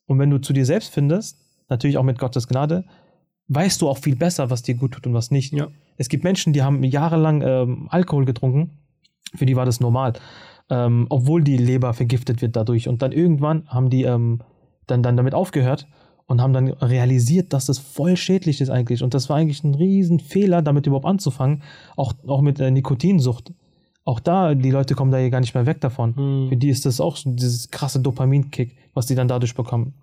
[0.07, 2.85] Und wenn du zu dir selbst findest, natürlich auch mit Gottes Gnade,
[3.49, 5.53] weißt du auch viel besser, was dir gut tut und was nicht.
[5.53, 5.69] Ja.
[5.97, 8.79] Es gibt Menschen, die haben jahrelang ähm, Alkohol getrunken.
[9.35, 10.15] Für die war das normal.
[10.69, 12.89] Ähm, obwohl die Leber vergiftet wird dadurch.
[12.89, 14.41] Und dann irgendwann haben die ähm,
[14.87, 15.87] dann, dann damit aufgehört
[16.27, 19.03] und haben dann realisiert, dass das voll schädlich ist eigentlich.
[19.03, 21.63] Und das war eigentlich ein Riesenfehler, damit überhaupt anzufangen.
[21.97, 23.53] Auch, auch mit äh, Nikotinsucht
[24.07, 26.15] auch da, die Leute kommen da hier gar nicht mehr weg davon.
[26.17, 26.49] Mhm.
[26.49, 29.95] Für die ist das auch so dieses krasse Dopaminkick, was die dann dadurch bekommen.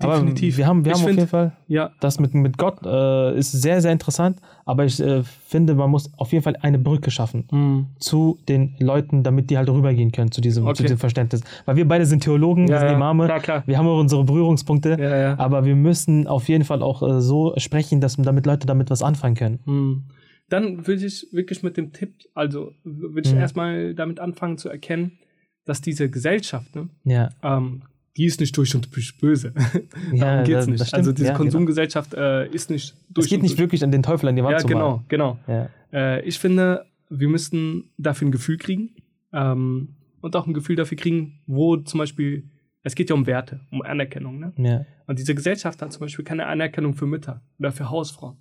[0.00, 0.54] Definitiv.
[0.54, 1.90] Aber wir haben, wir haben auf find, jeden Fall ja.
[1.98, 6.12] das mit, mit Gott äh, ist sehr, sehr interessant, aber ich äh, finde, man muss
[6.18, 7.86] auf jeden Fall eine Brücke schaffen mhm.
[7.98, 10.74] zu den Leuten, damit die halt rübergehen können zu diesem, okay.
[10.74, 11.42] zu diesem Verständnis.
[11.64, 12.94] Weil wir beide sind Theologen, ja, wir sind ja.
[12.94, 13.62] Imame, klar, klar.
[13.66, 15.38] wir haben auch unsere Berührungspunkte, ja, ja.
[15.38, 19.02] aber wir müssen auf jeden Fall auch äh, so sprechen, dass damit Leute damit was
[19.02, 19.58] anfangen können.
[19.64, 20.04] Mhm
[20.48, 23.40] dann würde ich wirklich mit dem Tipp, also würde ich mhm.
[23.40, 25.18] erstmal damit anfangen zu erkennen,
[25.64, 27.28] dass diese Gesellschaft, ne, ja.
[27.42, 27.82] ähm,
[28.16, 29.52] die ist nicht durch und durch böse.
[30.12, 30.80] ja, Darum geht's das, nicht.
[30.80, 32.22] Das also diese ja, Konsumgesellschaft genau.
[32.22, 33.26] äh, ist nicht durch.
[33.26, 33.60] Es geht nicht durch.
[33.60, 35.38] wirklich an den Teufel an die Wand ja, zu genau, genau.
[35.46, 35.68] Ja.
[35.92, 38.96] Äh, ich finde, wir müssten dafür ein Gefühl kriegen
[39.32, 42.50] ähm, und auch ein Gefühl dafür kriegen, wo zum Beispiel
[42.82, 44.38] es geht ja um Werte, um Anerkennung.
[44.38, 44.52] Ne?
[44.56, 44.86] Ja.
[45.06, 48.38] Und diese Gesellschaft hat zum Beispiel keine Anerkennung für Mütter oder für Hausfrauen.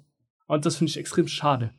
[0.48, 1.72] Und das finde ich extrem schade.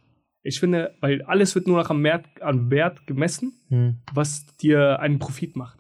[0.48, 3.98] Ich finde, weil alles wird nur noch am Wert, am Wert gemessen, hm.
[4.14, 5.78] was dir einen Profit macht.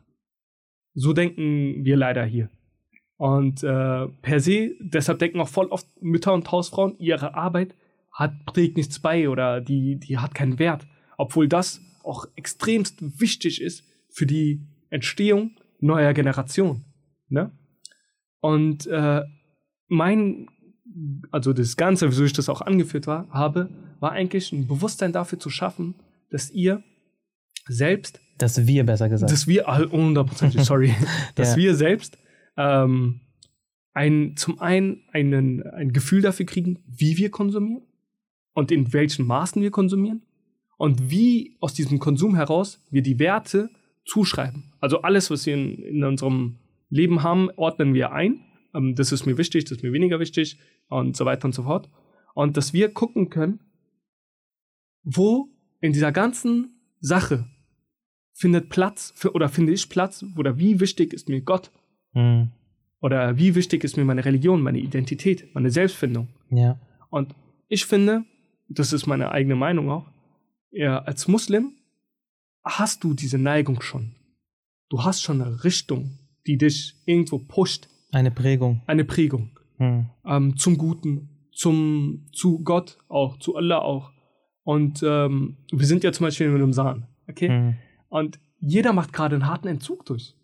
[0.92, 2.50] So denken wir leider hier.
[3.16, 7.74] Und äh, per se, deshalb denken auch voll oft Mütter und Hausfrauen, ihre Arbeit
[8.12, 10.86] hat, trägt nichts bei oder die, die hat keinen Wert.
[11.16, 16.84] Obwohl das auch extremst wichtig ist für die Entstehung neuer Generationen.
[17.30, 17.52] Ne?
[18.40, 19.22] Und äh,
[19.86, 20.48] mein,
[21.30, 25.38] also das Ganze, wieso ich das auch angeführt war, habe, war eigentlich ein Bewusstsein dafür
[25.38, 25.94] zu schaffen,
[26.30, 26.82] dass ihr
[27.66, 28.20] selbst.
[28.38, 29.30] Dass wir besser gesagt.
[29.30, 30.94] Dass wir, hundertprozentig, sorry,
[31.34, 31.56] dass Ja.
[31.56, 32.18] wir selbst
[32.56, 33.20] ähm,
[33.92, 37.82] ein, zum einen einen, ein Gefühl dafür kriegen, wie wir konsumieren
[38.54, 40.22] und in welchen Maßen wir konsumieren
[40.76, 43.70] und wie aus diesem Konsum heraus wir die Werte
[44.04, 44.72] zuschreiben.
[44.80, 46.56] Also alles, was wir in, in unserem
[46.90, 48.40] Leben haben, ordnen wir ein.
[48.74, 51.64] Ähm, das ist mir wichtig, das ist mir weniger wichtig und so weiter und so
[51.64, 51.88] fort.
[52.34, 53.60] Und dass wir gucken können,
[55.02, 55.48] wo
[55.80, 57.46] in dieser ganzen Sache
[58.32, 61.70] findet Platz für, oder finde ich Platz oder wie wichtig ist mir Gott
[62.12, 62.50] Hm.
[63.00, 66.28] oder wie wichtig ist mir meine Religion, meine Identität, meine Selbstfindung.
[66.50, 66.78] Ja.
[67.10, 67.34] Und
[67.68, 68.24] ich finde,
[68.68, 70.06] das ist meine eigene Meinung auch,
[70.70, 71.72] ja, als Muslim
[72.64, 74.14] hast du diese Neigung schon.
[74.88, 78.82] Du hast schon eine Richtung, die dich irgendwo pusht, Eine Prägung.
[78.86, 80.06] eine Prägung Hm.
[80.26, 84.10] ähm, zum Guten, zum, zu Gott auch, zu Allah auch.
[84.64, 87.48] Und ähm, wir sind ja zum Beispiel in einem Sahn, okay?
[87.48, 87.74] Hm.
[88.08, 90.34] Und jeder macht gerade einen harten Entzug durch.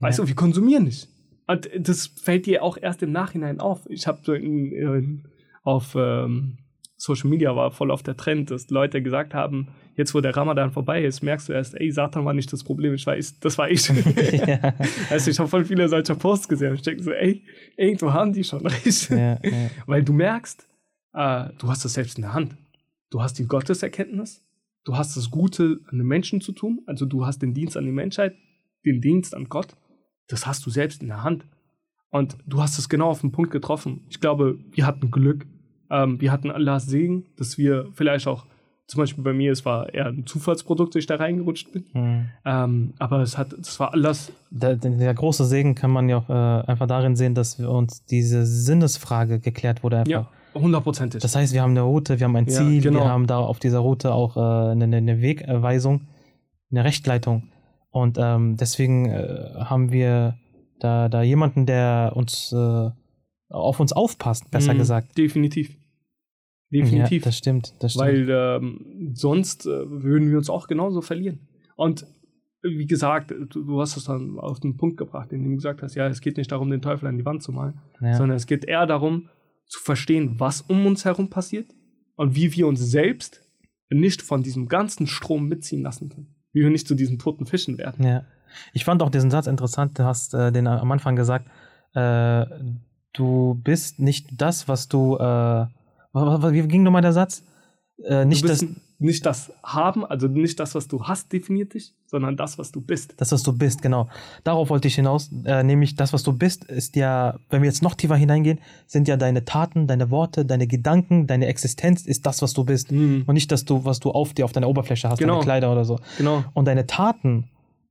[0.00, 0.24] Weißt Ja.
[0.24, 1.08] du, wir konsumieren nicht.
[1.46, 3.88] Und das fällt dir auch erst im Nachhinein auf.
[3.88, 5.28] Ich habe so in, in,
[5.62, 6.58] auf ähm,
[7.00, 10.70] Social Media war voll auf der Trend, dass Leute gesagt haben, jetzt wo der Ramadan
[10.70, 13.56] vorbei ist, merkst du erst, ey, Satan war nicht das Problem, ich war, ich, das
[13.56, 13.88] war ich.
[13.88, 14.74] ja.
[15.08, 16.74] du, ich habe voll viele solcher Posts gesehen.
[16.74, 17.42] Ich denke so, ey,
[17.78, 19.08] irgendwo haben die schon recht.
[19.10, 19.70] ja, ja.
[19.86, 20.68] Weil du merkst,
[21.14, 22.54] äh, du hast das selbst in der Hand.
[23.08, 24.44] Du hast die Gotteserkenntnis,
[24.84, 27.86] du hast das Gute an den Menschen zu tun, also du hast den Dienst an
[27.86, 28.36] die Menschheit,
[28.84, 29.74] den Dienst an Gott,
[30.28, 31.46] das hast du selbst in der Hand.
[32.10, 34.04] Und du hast es genau auf den Punkt getroffen.
[34.10, 35.46] Ich glaube, wir hatten Glück.
[35.90, 38.46] Ähm, wir hatten Allahs Segen, dass wir vielleicht auch,
[38.86, 41.84] zum Beispiel bei mir, es war eher ein Zufallsprodukt, dass ich da reingerutscht bin.
[41.92, 42.24] Hm.
[42.44, 46.28] Ähm, aber es hat, das war Allahs, Der, der, große Segen kann man ja auch
[46.28, 49.98] äh, einfach darin sehen, dass wir uns diese Sinnesfrage geklärt wurde.
[49.98, 50.10] Einfach.
[50.10, 51.22] ja, hundertprozentig.
[51.22, 53.00] Das heißt, wir haben eine Route, wir haben ein Ja, Ziel, genau.
[53.00, 56.08] wir haben da auf dieser Route auch äh, eine, eine Wegweisung,
[56.72, 57.44] eine Rechtleitung.
[57.90, 60.36] Und ähm, deswegen äh, haben wir
[60.80, 62.90] da, da jemanden, der uns äh,
[63.50, 65.18] auf uns aufpasst, besser Mhm, gesagt.
[65.18, 65.76] Definitiv.
[66.72, 67.22] Definitiv.
[67.22, 68.06] Ja, das stimmt, das stimmt.
[68.06, 71.48] Weil ähm, sonst äh, würden wir uns auch genauso verlieren.
[71.76, 72.06] Und
[72.62, 75.94] wie gesagt, du, du hast es dann auf den Punkt gebracht, indem du gesagt hast,
[75.94, 78.14] ja, es geht nicht darum, den Teufel an die Wand zu malen, Ja.
[78.16, 79.28] sondern es geht eher darum,
[79.66, 81.70] zu verstehen, was um uns herum passiert
[82.16, 83.40] und wie wir uns selbst
[83.88, 86.34] nicht von diesem ganzen Strom mitziehen lassen können.
[86.52, 88.04] Wie wir nicht zu diesen toten Fischen werden.
[88.04, 88.24] Ja.
[88.72, 91.46] Ich fand auch diesen Satz interessant, du hast äh, den am Anfang gesagt,
[91.94, 92.44] äh,
[93.12, 95.66] du bist nicht das, was du, äh,
[96.12, 97.42] wie ging nochmal der Satz?
[98.04, 98.64] Äh, nicht das,
[98.98, 102.80] nicht das Haben, also nicht das, was du hast, definiert dich, sondern das, was du
[102.80, 103.14] bist.
[103.18, 104.08] das, was du bist, genau.
[104.42, 107.82] Darauf wollte ich hinaus, äh, nämlich das, was du bist, ist ja, wenn wir jetzt
[107.82, 112.40] noch tiefer hineingehen, sind ja deine Taten, deine Worte, deine Gedanken, deine Existenz ist das,
[112.40, 112.90] was du bist.
[112.90, 113.24] Mhm.
[113.26, 115.34] Und nicht das, du, was du auf dir, auf deiner Oberfläche hast, Genau.
[115.34, 115.98] deine Kleider oder so.
[116.16, 116.44] Genau.
[116.54, 117.50] Und deine Taten,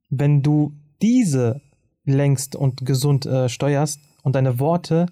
[0.10, 1.62] wenn du diese
[2.06, 5.06] lenkst und gesund äh, steuerst und deine Worte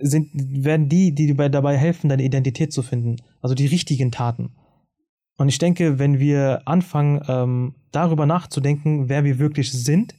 [0.00, 3.16] sind, werden die, die dir bei- dabei helfen, deine Identität zu finden.
[3.40, 4.50] Also die richtigen Taten.
[5.38, 10.14] Und ich denke, wenn wir anfangen, ähm, darüber nachzudenken, wer wir wirklich sind,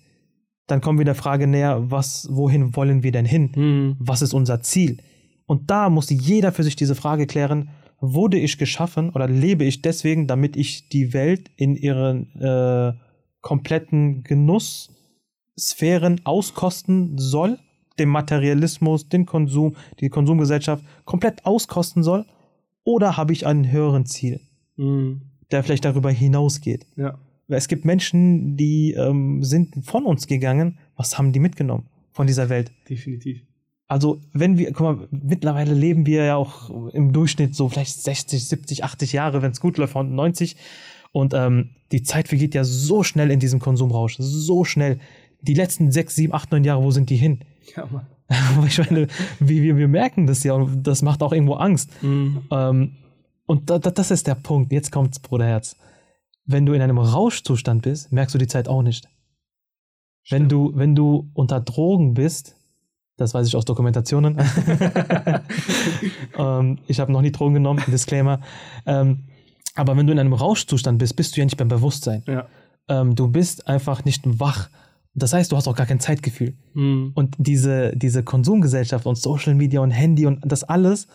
[0.68, 3.52] dann kommen wir der Frage näher, was, wohin wollen wir denn hin?
[3.56, 3.96] Mhm.
[4.00, 4.98] Was ist unser Ziel?
[5.46, 9.82] Und da muss jeder für sich diese Frage klären, wurde ich geschaffen oder lebe ich
[9.82, 12.94] deswegen, damit ich die Welt in ihren äh,
[13.42, 17.58] kompletten Genusssphären auskosten soll,
[18.00, 22.26] den Materialismus, den Konsum, die Konsumgesellschaft komplett auskosten soll?
[22.84, 24.40] Oder habe ich einen höheren Ziel,
[24.78, 25.22] Mhm.
[25.52, 26.86] der vielleicht darüber hinausgeht?
[26.96, 27.18] Ja.
[27.50, 30.78] Es gibt Menschen, die ähm, sind von uns gegangen.
[30.96, 32.72] Was haben die mitgenommen von dieser Welt?
[32.90, 33.42] Definitiv.
[33.90, 38.46] Also, wenn wir, guck mal, mittlerweile leben wir ja auch im Durchschnitt so vielleicht 60,
[38.46, 40.58] 70, 80 Jahre, wenn es gut läuft, und 90.
[41.14, 45.00] Und ähm, die Zeit vergeht ja so schnell in diesem Konsumrausch, so schnell.
[45.42, 47.40] Die letzten sechs, sieben, acht, neun Jahre, wo sind die hin?
[47.76, 48.08] Ja, Mann.
[48.68, 49.08] ich meine,
[49.40, 51.92] wir, wir, wir merken das ja und das macht auch irgendwo Angst.
[52.04, 52.44] Mhm.
[52.52, 52.98] Ähm,
[53.46, 54.72] und da, da, das ist der Punkt.
[54.72, 55.78] Jetzt kommt's, Bruderherz.
[56.46, 59.08] Wenn du in einem Rauschzustand bist, merkst du die Zeit auch nicht.
[60.30, 62.56] Wenn du, wenn du unter Drogen bist,
[63.16, 64.38] das weiß ich aus Dokumentationen.
[66.38, 68.42] ähm, ich habe noch nie Drogen genommen, Disclaimer.
[68.86, 69.24] Ähm,
[69.76, 72.24] aber wenn du in einem Rauschzustand bist, bist du ja nicht beim Bewusstsein.
[72.28, 72.48] Ja.
[72.90, 74.70] Ähm, du bist einfach nicht wach.
[75.20, 76.54] Das heißt, du hast auch gar kein Zeitgefühl.
[76.74, 77.12] Mhm.
[77.16, 81.08] Und diese, diese Konsumgesellschaft und Social Media und Handy und das alles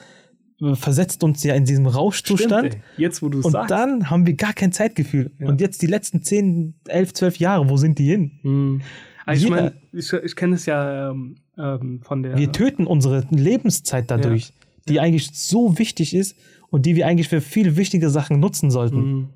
[0.60, 2.72] äh, versetzt uns ja in diesem Rauschzustand.
[2.72, 2.84] Stimmt.
[2.96, 3.70] Jetzt, wo du und sagst.
[3.70, 5.30] dann haben wir gar kein Zeitgefühl.
[5.38, 5.48] Ja.
[5.48, 8.32] Und jetzt die letzten 10, 11, 12 Jahre, wo sind die hin?
[8.42, 8.82] Mhm.
[9.24, 12.36] Also ich meine, ich, ich kenne es ja ähm, ähm, von der.
[12.36, 14.52] Wir töten unsere Lebenszeit dadurch,
[14.88, 16.36] die eigentlich so wichtig ist
[16.70, 18.96] und die wir eigentlich für viel wichtige Sachen nutzen sollten.
[18.96, 19.28] Mhm.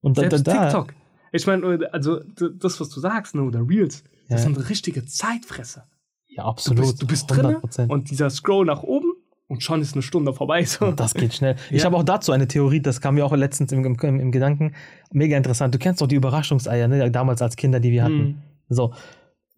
[0.00, 0.94] Und da, da, Selbst da, TikTok.
[1.32, 4.46] Ich meine, also das, was du sagst, ne, oder Reels, das Ja.
[4.52, 5.86] sind richtige Zeitfresser.
[6.28, 6.80] Ja, Du absolut.
[6.84, 7.90] bist, du bist drin 100%.
[7.90, 9.12] und dieser Scroll nach oben
[9.46, 10.64] und schon ist eine Stunde vorbei.
[10.64, 10.90] So.
[10.92, 11.56] Das geht schnell.
[11.70, 11.84] Ich Ja.
[11.86, 14.72] habe auch dazu eine Theorie, das kam mir auch letztens im, im, im Gedanken.
[15.12, 15.74] Mega interessant.
[15.74, 17.10] Du kennst doch die Überraschungseier, ne?
[17.10, 18.16] damals als Kinder, die wir hatten.
[18.16, 18.34] Mhm.
[18.68, 18.92] So.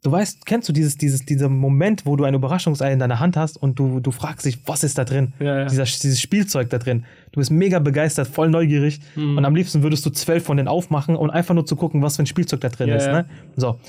[0.03, 3.37] Du weißt, kennst du dieses, dieses, dieser Moment, wo du ein Überraschungsei in deiner Hand
[3.37, 5.33] hast und du, du fragst dich, was ist da drin?
[5.41, 5.65] Ja, ja.
[5.65, 7.05] Dieser, dieses Spielzeug da drin.
[7.33, 9.39] Du bist mega begeistert, voll neugierig Mhm.
[9.39, 12.17] und am liebsten würdest du zwölf von denen aufmachen und einfach nur zu gucken, was
[12.17, 13.07] für ein Spielzeug da drin ist.
[13.07, 13.25] Ne?
[13.57, 13.81] So.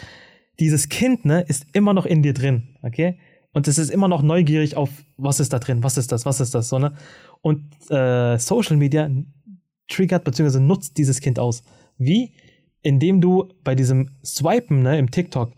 [0.59, 3.19] Dieses Kind ne, ist immer noch in dir drin, okay?
[3.53, 6.39] Und es ist immer noch neugierig auf, was ist da drin, was ist das, was
[6.39, 6.93] ist das, so, ne?
[7.41, 9.09] Und äh, Social Media
[9.87, 10.59] triggert bzw.
[10.59, 11.63] nutzt dieses Kind aus.
[11.97, 12.33] Wie?
[12.81, 15.53] Indem du bei diesem Swipen ne, im TikTok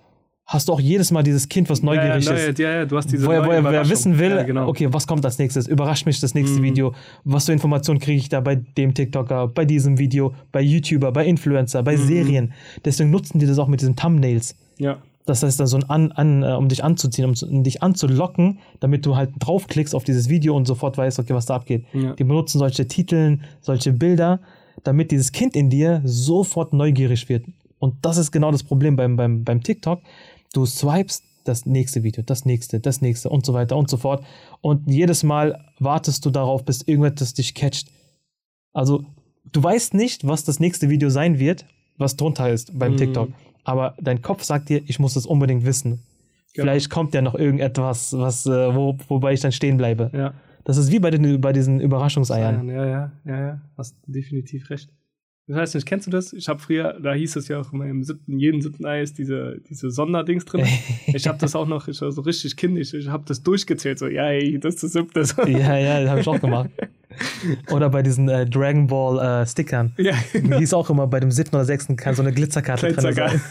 [0.51, 2.57] hast du auch jedes Mal dieses Kind, was neugierig ja, ja, ist.
[2.59, 4.67] ja, ja, du hast diese Wo er, wo er, wissen will, Ja, genau.
[4.67, 5.67] okay, was kommt als nächstes?
[5.67, 6.63] Überrascht mich das nächste Mhm.
[6.63, 6.93] Video?
[7.23, 11.27] Was für Informationen kriege ich da bei dem TikToker, bei diesem Video, bei YouTuber, bei
[11.27, 12.01] Influencer, bei Mhm.
[12.07, 12.53] Serien?
[12.83, 14.55] Deswegen nutzen die das auch mit diesen Thumbnails.
[14.79, 14.97] Ja.
[15.27, 19.05] Das heißt dann so ein an, an, äh, um dich anzuziehen, um, dich anzulocken, damit
[19.05, 21.85] du halt draufklickst auf dieses Video und sofort weißt, okay, was da abgeht.
[21.93, 22.13] Ja.
[22.13, 24.39] Die benutzen solche Titel, solche Bilder,
[24.83, 27.45] damit dieses Kind in dir sofort neugierig wird.
[27.77, 30.01] Und das ist genau das Problem beim, beim, beim TikTok.
[30.53, 34.23] Du swipest das nächste Video, das nächste, das nächste und so weiter und so fort.
[34.61, 37.89] Und jedes Mal wartest du darauf, bis irgendetwas dich catcht.
[38.73, 39.05] Also,
[39.51, 41.65] du weißt nicht, was das nächste Video sein wird,
[41.97, 42.97] was drunter ist beim Mhm.
[42.97, 43.29] TikTok.
[43.63, 45.99] Aber dein Kopf sagt dir, ich muss das unbedingt wissen.
[46.53, 46.65] Genau.
[46.65, 50.09] Vielleicht kommt ja noch irgendetwas, was, äh, wo, wobei ich dann stehen bleibe.
[50.13, 50.33] Ja.
[50.65, 52.67] Das ist wie bei, den, bei diesen Überraschungseiern.
[52.67, 54.89] Ja, ja, ja, ja, hast definitiv recht.
[55.51, 56.31] Ich weiß nicht, kennst du das?
[56.31, 59.17] Ich habe früher, da hieß es ja auch immer im siebten, jeden siebten Ei ist
[59.17, 60.63] diese, diese Sonderdings drin.
[61.07, 64.05] ich habe das auch noch, ich war so richtig kindisch, ich habe das durchgezählt, so,
[64.05, 65.23] ja, ey, das ist das siebte.
[65.51, 66.69] Ja, ja, das habe ich auch gemacht.
[67.71, 69.91] Oder bei diesen äh, Dragon Ball äh, Stickern.
[69.97, 73.13] ja, Die ist auch immer bei dem siebten oder sechsten kann so eine Glitzerkarte drin
[73.15, 73.41] sein.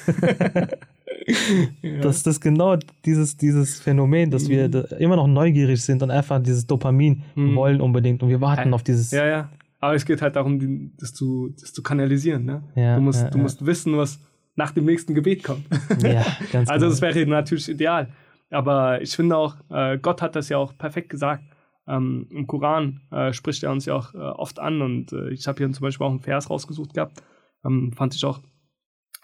[2.00, 4.72] Das, das ist genau dieses, dieses Phänomen, dass wir Mhm.
[4.72, 7.54] da immer noch neugierig sind und einfach dieses Dopamin Mhm.
[7.56, 9.10] wollen unbedingt und wir warten auf dieses.
[9.10, 9.48] ja, ja.
[9.80, 12.62] Aber es geht halt darum, das zu, das zu kanalisieren, ne?
[12.74, 14.20] Ja, du musst, ja, du musst wissen, was
[14.56, 15.64] nach dem nächsten Gebet kommt.
[16.02, 16.90] Ja, ganz also genau.
[16.90, 18.12] das wäre natürlich ideal.
[18.50, 21.44] Aber ich finde auch, äh, Gott hat das ja auch perfekt gesagt.
[21.86, 25.46] Ähm, Im Koran äh, spricht er uns ja auch äh, oft an und äh, ich
[25.46, 27.22] habe hier zum Beispiel auch einen Vers rausgesucht gehabt.
[27.64, 28.40] Ähm, fand ich auch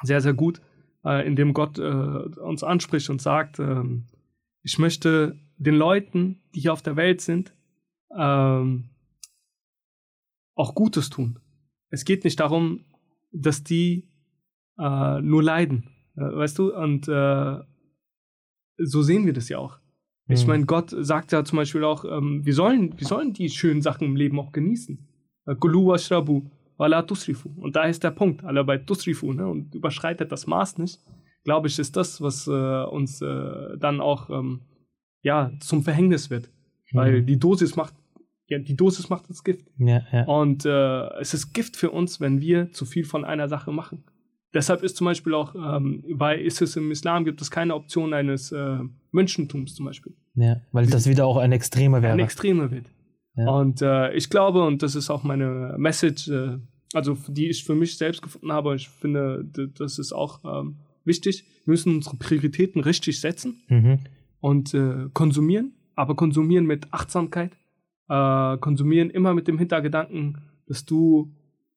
[0.03, 0.61] sehr, sehr gut,
[1.05, 4.07] äh, in dem Gott äh, uns anspricht und sagt, ähm,
[4.63, 7.55] ich möchte den Leuten, die hier auf der Welt sind,
[8.17, 8.91] ähm,
[10.55, 11.39] auch Gutes tun.
[11.91, 12.85] Es geht nicht darum,
[13.33, 14.09] dass die
[14.79, 16.75] äh, nur leiden, äh, weißt du?
[16.75, 17.59] Und äh,
[18.79, 19.79] so sehen wir das ja auch.
[20.27, 20.49] Ich Mhm.
[20.49, 24.07] meine, Gott sagt ja zum Beispiel auch, ähm, wir, sollen, wir sollen die schönen Sachen
[24.07, 24.99] im Leben auch genießen.
[25.47, 26.43] Äh, Kulu washrabu
[26.77, 27.51] wala tusrifu.
[27.57, 29.47] Und da ist der Punkt, alle bei tusrifu, ne?
[29.47, 31.01] und überschreitet das Maß nicht.
[31.45, 34.63] Glaube ich, ist das, was äh, uns äh, dann auch ähm,
[35.23, 36.51] ja, zum Verhängnis wird.
[36.93, 37.27] Weil Mhm.
[37.27, 37.95] die Dosis macht,
[38.49, 39.67] ja, die Dosis macht das Gift.
[39.79, 40.25] Ja, ja.
[40.25, 44.05] Und äh, es ist Gift für uns, wenn wir zu viel von einer Sache machen.
[44.53, 48.53] Deshalb ist zum Beispiel auch ähm, bei ISIS im Islam gibt es keine Option eines
[48.53, 48.79] äh,
[49.11, 50.15] Mönchentums zum Beispiel.
[50.35, 50.61] ja.
[50.73, 52.13] Weil das wieder auch ein Extremer wäre.
[52.13, 52.87] Ein Extreme wird.
[53.37, 53.51] Ja.
[53.51, 56.59] Und äh, ich glaube, und das ist auch meine Message, äh,
[56.93, 59.45] also die ich für mich selbst gefunden habe, ich finde,
[59.77, 61.45] das ist auch ähm, wichtig.
[61.65, 63.99] Wir müssen unsere Prioritäten richtig setzen Mhm.
[64.39, 67.57] und äh, konsumieren, aber konsumieren mit Achtsamkeit,
[68.09, 71.33] äh, konsumieren immer mit dem Hintergedanken, dass du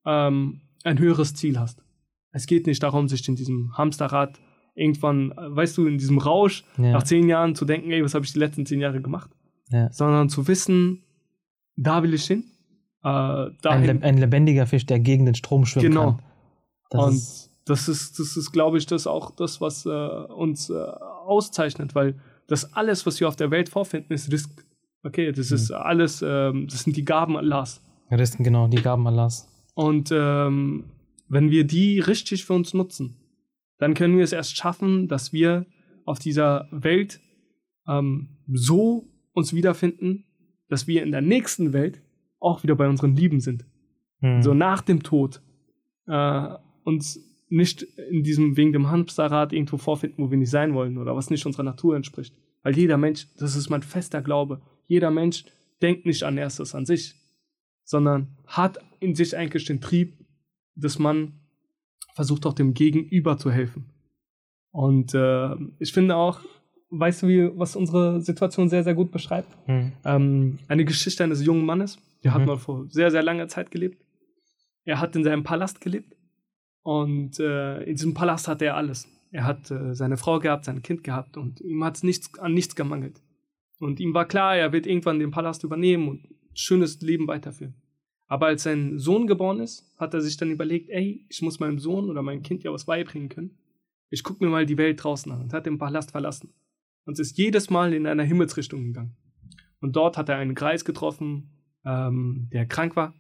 [0.06, 1.84] ähm, ein höheres Ziel hast.
[2.32, 4.40] Es geht nicht darum, sich in diesem Hamsterrad
[4.76, 6.92] irgendwann, äh, weißt du, in diesem Rausch Ja.
[6.92, 9.32] nach zehn Jahren zu denken, ey, was habe ich die letzten zehn Jahre gemacht,
[9.70, 9.92] Ja.
[9.92, 11.04] sondern zu wissen,
[11.76, 12.44] da will ich hin.
[13.04, 16.12] Äh, Ein, le- ein lebendiger Fisch, der gegen den Strom schwimmen Genau.
[16.14, 16.22] kann.
[16.90, 20.70] Das Und ist, das ist, das ist, glaube ich, das auch das, was äh, uns
[20.70, 20.74] äh,
[21.26, 22.16] auszeichnet, weil
[22.48, 24.66] das alles, was wir auf der Welt vorfinden, ist Risk.
[25.08, 27.82] Okay, das ist alles, ähm, das sind die Gaben Allahs.
[28.12, 29.48] Risten, genau, die Gaben Allahs.
[29.74, 30.86] Und ähm,
[31.30, 33.16] wenn wir die richtig für uns nutzen,
[33.78, 35.66] dann können wir es erst schaffen, dass wir
[36.06, 37.22] auf dieser Welt
[37.88, 40.26] ähm, so uns wiederfinden,
[40.68, 42.02] dass wir in der nächsten Welt
[42.40, 43.66] auch wieder bei unseren Lieben sind.
[44.20, 44.42] Mhm.
[44.42, 45.42] so nach dem Tod
[46.08, 46.50] äh,
[46.84, 51.16] uns nicht in diesem wegen dem Hamsterrad irgendwo vorfinden, wo wir nicht sein wollen oder
[51.16, 52.36] was nicht unserer Natur entspricht.
[52.64, 55.46] Weil jeder Mensch, das ist mein fester Glaube, jeder Mensch
[55.82, 57.16] denkt nicht an erstes an sich,
[57.84, 60.18] sondern hat in sich eigentlich den Trieb,
[60.76, 61.34] dass man
[62.16, 63.86] versucht auch dem Gegenüber zu helfen.
[64.72, 66.42] Und äh, ich finde auch,
[66.90, 69.50] weißt du, wie, was unsere Situation sehr, sehr gut beschreibt?
[69.68, 69.92] Mhm.
[70.04, 72.00] ähm, eine Geschichte eines jungen Mannes.
[72.24, 72.48] Der hat Mhm.
[72.48, 74.04] mal vor sehr, sehr langer Zeit gelebt.
[74.84, 76.16] Er hat in seinem Palast gelebt.
[76.82, 79.08] Und äh, in diesem Palast hatte er alles.
[79.32, 82.54] Er hat äh, seine Frau gehabt, sein Kind gehabt und ihm hat es nichts, an
[82.54, 83.22] nichts gemangelt.
[83.80, 87.76] Und ihm war klar, er wird irgendwann den Palast übernehmen und ein schönes Leben weiterführen.
[88.28, 91.80] Aber als sein Sohn geboren ist, hat er sich dann überlegt, ey, ich muss meinem
[91.80, 93.58] Sohn oder meinem Kind ja was beibringen können.
[94.10, 96.54] Ich gucke mir mal die Welt draußen an und hat den Palast verlassen
[97.06, 99.16] und ist jedes Mal in einer Himmelsrichtung gegangen.
[99.80, 101.52] Und dort hat er einen Kreis getroffen,
[101.86, 103.14] ähm, der krank war,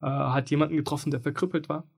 [0.00, 1.90] äh, hat jemanden getroffen, der verkrüppelt war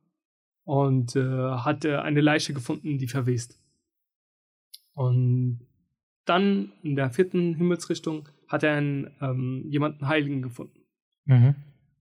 [0.65, 3.61] und äh, hat äh, eine Leiche gefunden, die verwest.
[4.93, 5.68] Und
[6.29, 10.81] dann in der vierten Himmelsrichtung hat er einen, ähm, jemanden Heiligen gefunden.
[11.27, 11.55] Mhm.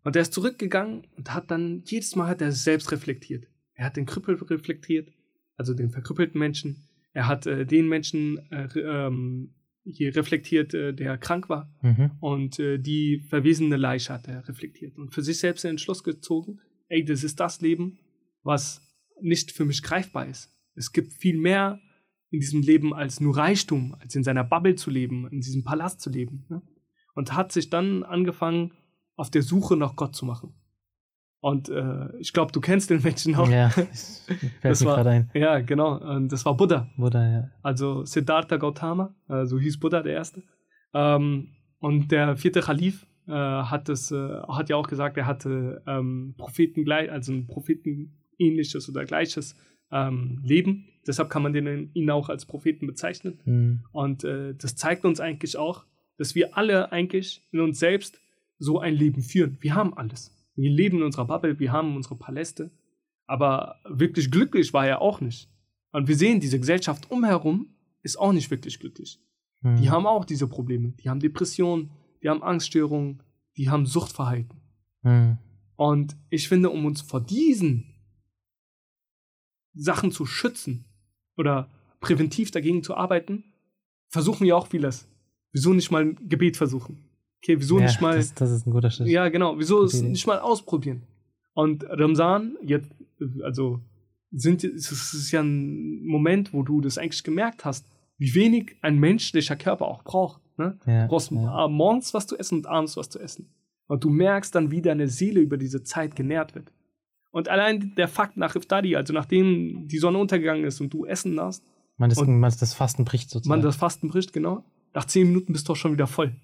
[0.04, 3.48] Und er ist zurückgegangen und hat dann, jedes Mal hat er selbst reflektiert.
[3.74, 5.12] Er hat den Krüppel reflektiert,
[5.58, 6.88] also den verkrüppelten Menschen.
[7.14, 11.74] Er hat äh, den Menschen äh, ähm, hier reflektiert, äh, der krank war.
[11.82, 12.12] Mhm.
[12.20, 14.98] Und äh, die verwesene Leiche hat er reflektiert.
[14.98, 16.60] Und für sich selbst den Entschluss gezogen,
[16.90, 18.00] ey, das ist das Leben,
[18.44, 18.82] was
[19.22, 20.54] nicht für mich greifbar ist.
[20.76, 21.80] Es gibt viel mehr
[22.30, 26.02] in diesem Leben als nur Reichtum, als in seiner Bubble zu leben, in diesem Palast
[26.02, 26.46] zu leben.
[26.50, 26.62] Ne?
[27.16, 28.74] Und hat sich dann angefangen,
[29.16, 30.54] auf der Suche nach Gott zu machen.
[31.40, 33.48] Und äh, ich glaube, du kennst den Menschen auch.
[33.50, 34.26] Ja, das
[34.62, 35.30] Das war- ein.
[35.34, 35.98] Ja, genau.
[35.98, 36.90] Und das war Buddha.
[36.98, 37.50] Buddha, ja.
[37.64, 40.44] Also Siddhartha Gautama, äh, so hieß Buddha der Erste.
[40.94, 45.82] Ähm, und der vierte Kalif äh, hat es, äh, hat ja auch gesagt, er hatte
[45.88, 49.56] ähm, Propheten gleich, also ein Prophetenähnliches oder gleiches
[49.92, 50.86] ähm, Leben.
[51.08, 53.40] Deshalb kann man den, ihn auch als Propheten bezeichnen.
[53.46, 53.84] Mhm.
[53.92, 55.86] Und äh, das zeigt uns eigentlich auch,
[56.18, 58.20] dass wir alle eigentlich in uns selbst
[58.60, 59.58] so ein Leben führen.
[59.62, 60.36] Wir haben alles.
[60.56, 62.72] Wir leben in unserer Bubble, wir haben unsere Paläste.
[63.26, 65.50] Aber wirklich glücklich war er auch nicht.
[65.92, 69.20] Und wir sehen, diese Gesellschaft umherum ist auch nicht wirklich glücklich.
[69.62, 69.78] Mhm.
[69.78, 70.94] Die haben auch diese Probleme.
[71.04, 71.92] Die haben Depressionen,
[72.22, 73.24] die haben Angststörungen,
[73.56, 74.60] die haben Suchtverhalten.
[75.04, 75.38] Mhm.
[75.76, 77.86] Und ich finde, um uns vor diesen
[79.74, 80.86] Sachen zu schützen
[81.38, 81.70] oder
[82.00, 83.44] präventiv dagegen zu arbeiten,
[84.10, 85.08] versuchen wir auch vieles.
[85.52, 87.04] Wieso nicht mal ein Gebet versuchen?
[87.42, 88.18] Okay, wieso ja, nicht mal.
[88.18, 89.08] Das, das ist ein guter Schritt.
[89.08, 89.58] ja, genau.
[89.58, 91.04] Wieso es nicht mal ausprobieren?
[91.54, 92.92] Und Ramsan, jetzt,
[93.44, 93.80] also
[94.32, 97.86] sind, es ist ja ein Moment, wo du das eigentlich gemerkt hast,
[98.18, 100.42] wie wenig ein menschlicher Körper auch braucht.
[100.58, 100.78] Ne?
[100.86, 101.68] Ja, du brauchst ja.
[101.68, 103.50] morgens was zu essen und abends was zu essen.
[103.88, 106.72] Und du merkst dann, wie deine Seele über diese Zeit genährt wird.
[107.38, 111.40] Und allein der Fakt nach Iftari, also nachdem die Sonne untergegangen ist und du Essen
[111.40, 111.64] hast,
[111.98, 113.50] Man, das, man das Fasten bricht sozusagen.
[113.50, 114.66] man das Fasten bricht, genau,
[114.96, 116.36] nach zehn Minuten bist du auch schon wieder voll.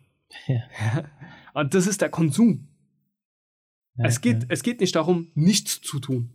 [0.46, 0.62] Ja.
[1.56, 2.68] Und das ist der Konsum.
[3.96, 4.50] Ja, es, geht, ja.
[4.50, 6.30] es geht nicht darum, nichts zu tun.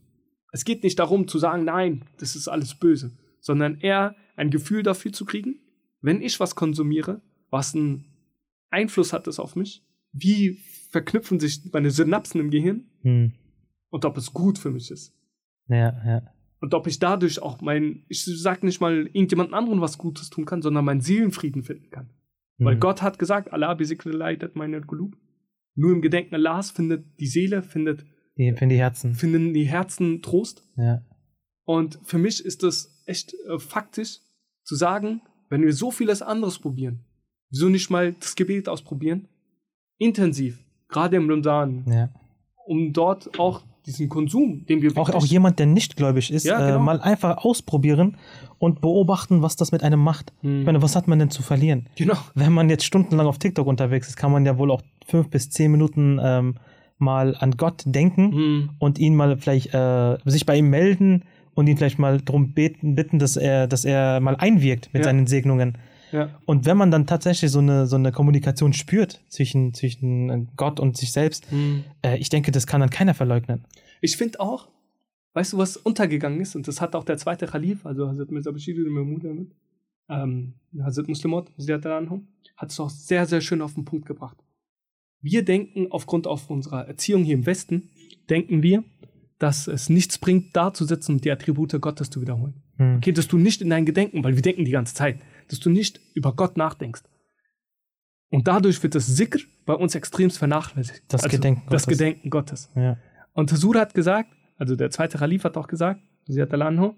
[0.51, 4.83] Es geht nicht darum zu sagen, nein, das ist alles böse, sondern eher ein Gefühl
[4.83, 5.61] dafür zu kriegen,
[6.01, 8.07] wenn ich was konsumiere, was einen
[8.71, 10.59] Einfluss hat es auf mich, wie
[10.91, 13.35] verknüpfen sich meine Synapsen im Gehirn Hm.
[13.91, 15.14] Und ob es gut für mich ist.
[15.68, 16.22] Ja, ja.
[16.61, 20.45] Und ob ich dadurch auch mein, ich sag nicht mal irgendjemand anderen was Gutes tun
[20.45, 22.11] kann, sondern meinen Seelenfrieden finden kann.
[22.59, 22.80] Weil Hm.
[22.80, 25.16] Gott hat gesagt, Allah leitet meine Gelub.
[25.76, 28.05] Nur im Gedenken Allahs findet die Seele, findet,
[28.36, 29.14] Die, für die Herzen.
[29.14, 30.64] finden die Herzen Trost.
[30.76, 31.03] Ja.
[31.64, 34.18] Und für mich ist das echt äh, faktisch
[34.64, 35.20] zu sagen,
[35.51, 37.05] wenn wir so vieles anderes probieren,
[37.51, 39.28] wieso nicht mal das Gebet ausprobieren?
[39.99, 42.11] Intensiv, gerade im Ramadan, ja.
[42.66, 46.59] um dort auch diesen Konsum, den wir Auch, auch jemand, der nicht gläubig ist, Ja,
[46.64, 46.76] genau.
[46.76, 48.16] äh, mal einfach ausprobieren
[48.59, 50.32] und beobachten, was das mit einem macht.
[50.43, 50.61] Hm.
[50.61, 51.86] Ich meine, was hat man denn zu verlieren?
[51.97, 55.28] genau, Wenn man jetzt stundenlang auf TikTok unterwegs ist, kann man ja wohl auch fünf
[55.30, 56.55] bis zehn Minuten ähm,
[56.99, 58.70] mal an Gott denken Hm.
[58.78, 61.24] und ihn mal vielleicht äh, sich bei ihm melden
[61.55, 65.05] und ihn vielleicht mal darum beten, bitten, dass er, dass er mal einwirkt mit Ja.
[65.05, 65.78] seinen Segnungen.
[66.13, 70.47] Ja, Und wenn man dann tatsächlich so eine, so eine Kommunikation spürt zwischen, zwischen äh,
[70.57, 71.85] Gott und sich selbst, Hm.
[72.03, 73.65] äh, ich denke, das kann dann keiner verleugnen.
[74.01, 74.69] Ich finde auch,
[75.35, 76.57] weißt du, was untergegangen ist?
[76.57, 79.53] Und das hat auch der zweite Khalif, also Hazrat Mirza Bashir Mahmud damit,
[80.09, 81.51] ähm, Hazrat Muslimot,
[82.57, 84.37] hat es auch sehr, sehr schön auf den Punkt gebracht.
[85.21, 87.91] Wir denken, aufgrund auf unserer Erziehung hier im Westen,
[88.31, 88.85] denken wir,
[89.39, 92.55] dass es nichts bringt, da zu sitzen und die Attribute Gottes zu wiederholen.
[92.77, 92.97] Hm.
[92.97, 95.70] Okay, dass du nicht in dein Gedenken, weil wir denken die ganze Zeit, dass du
[95.70, 97.03] nicht über Gott nachdenkst.
[98.30, 101.03] Und dadurch wird das Sikr bei uns extremst vernachlässigt.
[101.12, 101.99] Also Das Gedenken Das Gottes.
[101.99, 102.70] Gedenken Gottes.
[102.74, 102.99] Ja.
[103.32, 106.94] Und Hasur hat gesagt, also der zweite Khalif hat auch gesagt, al-Anhu,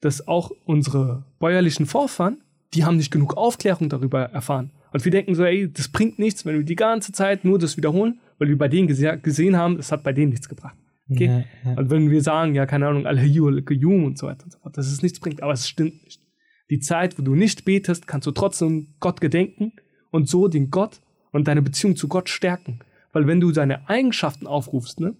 [0.00, 2.42] dass auch unsere bäuerlichen Vorfahren,
[2.74, 4.70] die haben nicht genug Aufklärung darüber erfahren.
[4.92, 7.76] Und wir denken so, ey, das bringt nichts, wenn wir die ganze Zeit nur das
[7.76, 10.76] wiederholen, weil wir bei denen gese gesehen haben, es hat bei denen nichts gebracht.
[11.10, 11.26] Okay?
[11.26, 11.78] Ja, ja.
[11.78, 14.76] Und wenn wir sagen, ja, keine Ahnung, Al-Hayyu, Al-Qayyum und so weiter und so fort,
[14.76, 16.20] dass es nichts bringt, aber es stimmt nicht.
[16.72, 19.72] Die Zeit, wo du nicht betest, kannst du trotzdem Gott gedenken
[20.10, 21.00] und so den Gott
[21.30, 22.78] und deine Beziehung zu Gott stärken.
[23.12, 25.14] Weil wenn du seine Eigenschaften aufrufst, ne,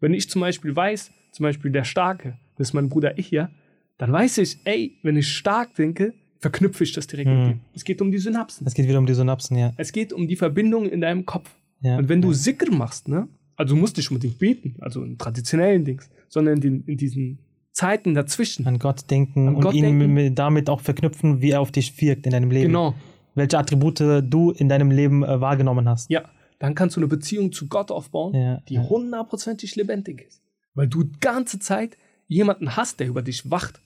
[0.00, 3.50] wenn ich zum Beispiel weiß, zum Beispiel der Starke, das ist mein Bruder ich ja,
[3.98, 7.36] dann weiß ich, ey, wenn ich stark denke, verknüpfe ich das direkt Mhm.
[7.38, 7.60] mit ihm.
[7.74, 8.64] Es geht um die Synapsen.
[8.66, 9.72] Es geht wieder um die Synapsen, ja.
[9.76, 11.50] Es geht um die Verbindung in deinem Kopf.
[11.80, 11.96] ja.
[11.98, 15.84] Und wenn du Sikr machst, ne, also du musst nicht unbedingt beten, also in traditionellen
[15.84, 17.38] Dings, sondern in, in diesen
[17.72, 18.66] Zeiten dazwischen.
[18.66, 20.12] an Gott denken An und Gott ihn denken.
[20.14, 22.68] mit- damit auch verknüpfen, wie er auf dich wirkt in deinem Leben.
[22.68, 22.94] Genau.
[23.34, 26.10] Welche Attribute du in deinem Leben äh, wahrgenommen hast.
[26.10, 26.22] Ja,
[26.58, 30.42] dann kannst du eine Beziehung zu Gott aufbauen, Ja, die hundertprozentig lebendig ist.
[30.74, 31.96] Weil du die ganze Zeit
[32.28, 33.80] jemanden hast, der über dich wacht.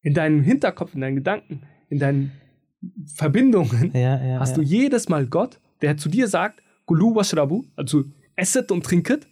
[0.00, 2.32] In deinem Hinterkopf, in deinen Gedanken, in deinen
[3.06, 8.04] Verbindungen Ja, ja, hast du jedes Mal Gott, der zu dir sagt, Gulu washrabu, also
[8.36, 9.26] esset und trinket,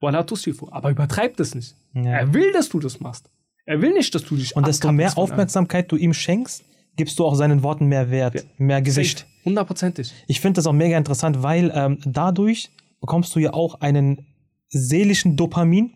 [0.00, 0.26] wala.
[0.70, 1.74] Aber übertreib das nicht.
[1.94, 2.02] Ja.
[2.18, 3.30] Er will, dass du das machst.
[3.66, 6.64] Er will nicht, dass du dich Und desto mehr Aufmerksamkeit du ihm schenkst,
[6.96, 8.42] gibst du auch seinen Worten mehr Wert, Ja.
[8.58, 8.82] mehr.
[8.82, 9.26] Gewicht.
[9.44, 10.12] Hundertprozentig.
[10.26, 12.70] Ich finde das auch mega interessant, weil ähm, dadurch
[13.00, 14.26] bekommst du ja auch einen
[14.68, 15.94] seelischen Dopamin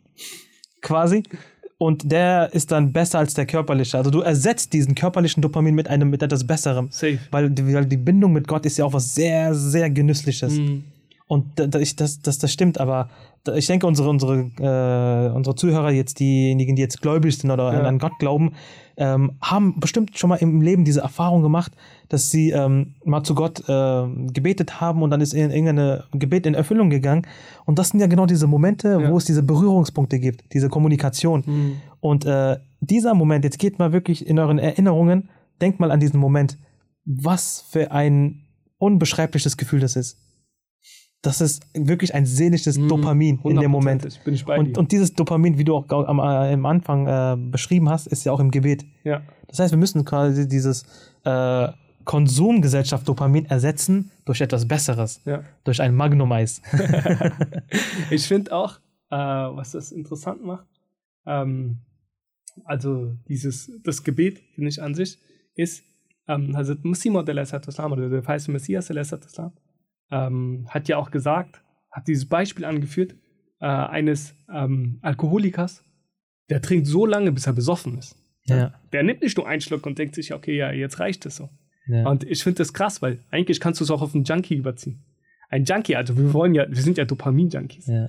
[0.83, 1.23] quasi.
[1.77, 3.99] Und der ist dann besser als der körperliche.
[3.99, 6.89] Also du ersetzt diesen körperlichen Dopamin mit einem mit etwas Besserem.
[6.91, 7.19] Safe.
[7.31, 10.55] Weil die, weil die Bindung mit Gott ist ja auch was sehr, sehr Genüssliches.
[10.55, 10.85] Mhm.
[11.27, 13.11] Und da, da, ich, das, das, das stimmt, aber
[13.57, 17.83] ich denke, unsere, unsere, äh, unsere Zuhörer, jetzt diejenigen, die jetzt gläubig sind oder Ja.
[17.83, 18.53] an Gott glauben,
[18.97, 21.73] ähm, haben bestimmt schon mal im Leben diese Erfahrung gemacht,
[22.09, 26.47] dass sie ähm, mal zu Gott äh, gebetet haben und dann ist ihnen irgendein Gebet
[26.47, 27.27] in Erfüllung gegangen.
[27.67, 29.11] Und das sind ja genau diese Momente, Ja.
[29.11, 31.43] wo es diese Berührungspunkte gibt, diese Kommunikation.
[31.45, 31.77] Mhm.
[32.01, 35.29] Und äh, dieser Moment, jetzt geht mal wirklich in euren Erinnerungen,
[35.61, 36.57] denkt mal an diesen Moment,
[37.05, 38.43] was für ein
[38.79, 40.19] unbeschreibliches Gefühl das ist.
[41.25, 42.89] Das ist wirklich ein seelisches Mhm.
[42.89, 44.03] Dopamin in dem Moment.
[44.25, 44.79] Bin ich bei Und, dir.
[44.79, 48.33] und dieses Dopamin, wie du auch am, äh, am Anfang äh, beschrieben hast, ist ja
[48.33, 48.85] auch im Gebet.
[49.05, 49.23] ja.
[49.49, 50.85] Das heißt, wir müssen quasi dieses
[51.25, 51.69] äh,
[52.05, 55.45] Konsumgesellschaft Dopamin ersetzen durch etwas Besseres, ja.
[55.65, 56.61] durch ein Magnum-Eis.
[58.11, 58.79] Ich finde auch,
[59.11, 60.67] äh, was das interessant macht,
[61.27, 61.79] ähm,
[62.65, 65.19] also dieses, das Gebet, finde ich an sich,
[65.55, 65.85] ist,
[66.29, 66.75] ähm, also
[67.93, 68.91] oder der Messias
[70.11, 73.15] ähm, hat ja auch gesagt, hat dieses Beispiel angeführt,
[73.61, 75.85] äh, eines ähm, Alkoholikers,
[76.51, 78.17] der trinkt so lange, bis er besoffen ist.
[78.45, 78.75] Ja.
[78.93, 81.49] Der nimmt nicht nur einen Schluck und denkt sich, okay, ja, jetzt reicht es so.
[81.87, 82.07] Ja.
[82.09, 85.03] Und ich finde das krass, weil eigentlich kannst du es auch auf einen Junkie überziehen.
[85.49, 87.87] Ein Junkie, also wir wollen ja, wir sind ja Dopamin-Junkies.
[87.87, 88.09] ja.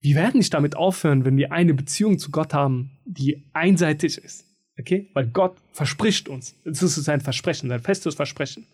[0.00, 4.44] Wir werden nicht damit aufhören, wenn wir eine Beziehung zu Gott haben, die einseitig ist.
[4.78, 5.08] Okay?
[5.14, 6.56] Weil Gott verspricht uns.
[6.62, 8.66] Das ist sein Versprechen, sein festes Versprechen.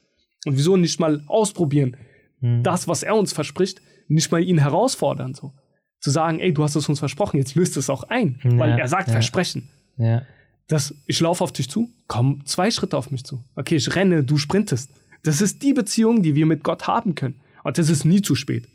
[0.44, 1.96] Und wieso nicht mal ausprobieren,
[2.40, 2.62] Hm.
[2.62, 5.52] das, was er uns verspricht, nicht mal ihn herausfordern, so.
[6.00, 8.38] Zu sagen, ey, du hast es uns versprochen, jetzt löst es auch ein.
[8.42, 9.12] Ja, weil er sagt ja.
[9.12, 9.68] Versprechen.
[9.96, 10.22] ja.
[10.68, 13.42] Das, ich laufe auf dich zu, komm zwei Schritte auf mich zu.
[13.56, 14.88] Okay, ich renne, du sprintest.
[15.24, 17.40] Das ist die Beziehung, die wir mit Gott haben können.
[17.64, 18.68] Und das ist nie zu spät.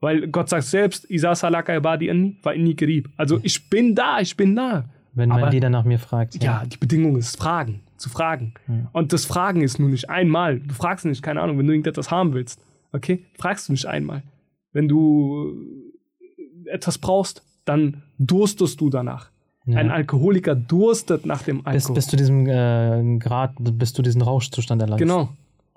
[0.00, 3.08] Weil Gott sagt selbst, Isa salaka ibadi anni, wa inni gerib.
[3.16, 4.88] Also ich bin da, ich bin da.
[5.12, 6.40] Wenn Aber- man die dann nach mir fragt.
[6.42, 8.54] Ja, die Bedingung ist Fragen, zu fragen.
[8.68, 8.88] Ja.
[8.92, 10.60] Und das Fragen ist nur nicht einmal.
[10.60, 12.60] Du fragst nicht, keine Ahnung, wenn du irgendetwas haben willst.
[12.94, 13.24] Okay?
[13.36, 14.22] Fragst du nicht einmal.
[14.72, 15.52] Wenn du
[16.66, 19.30] etwas brauchst, dann durstest du danach.
[19.66, 19.78] Ja.
[19.78, 21.94] Ein Alkoholiker durstet nach dem bis, Alkohol.
[21.94, 25.00] bis zu diesem äh, Grad, bis du diesen Rauschzustand erlangst.
[25.02, 25.30] genau.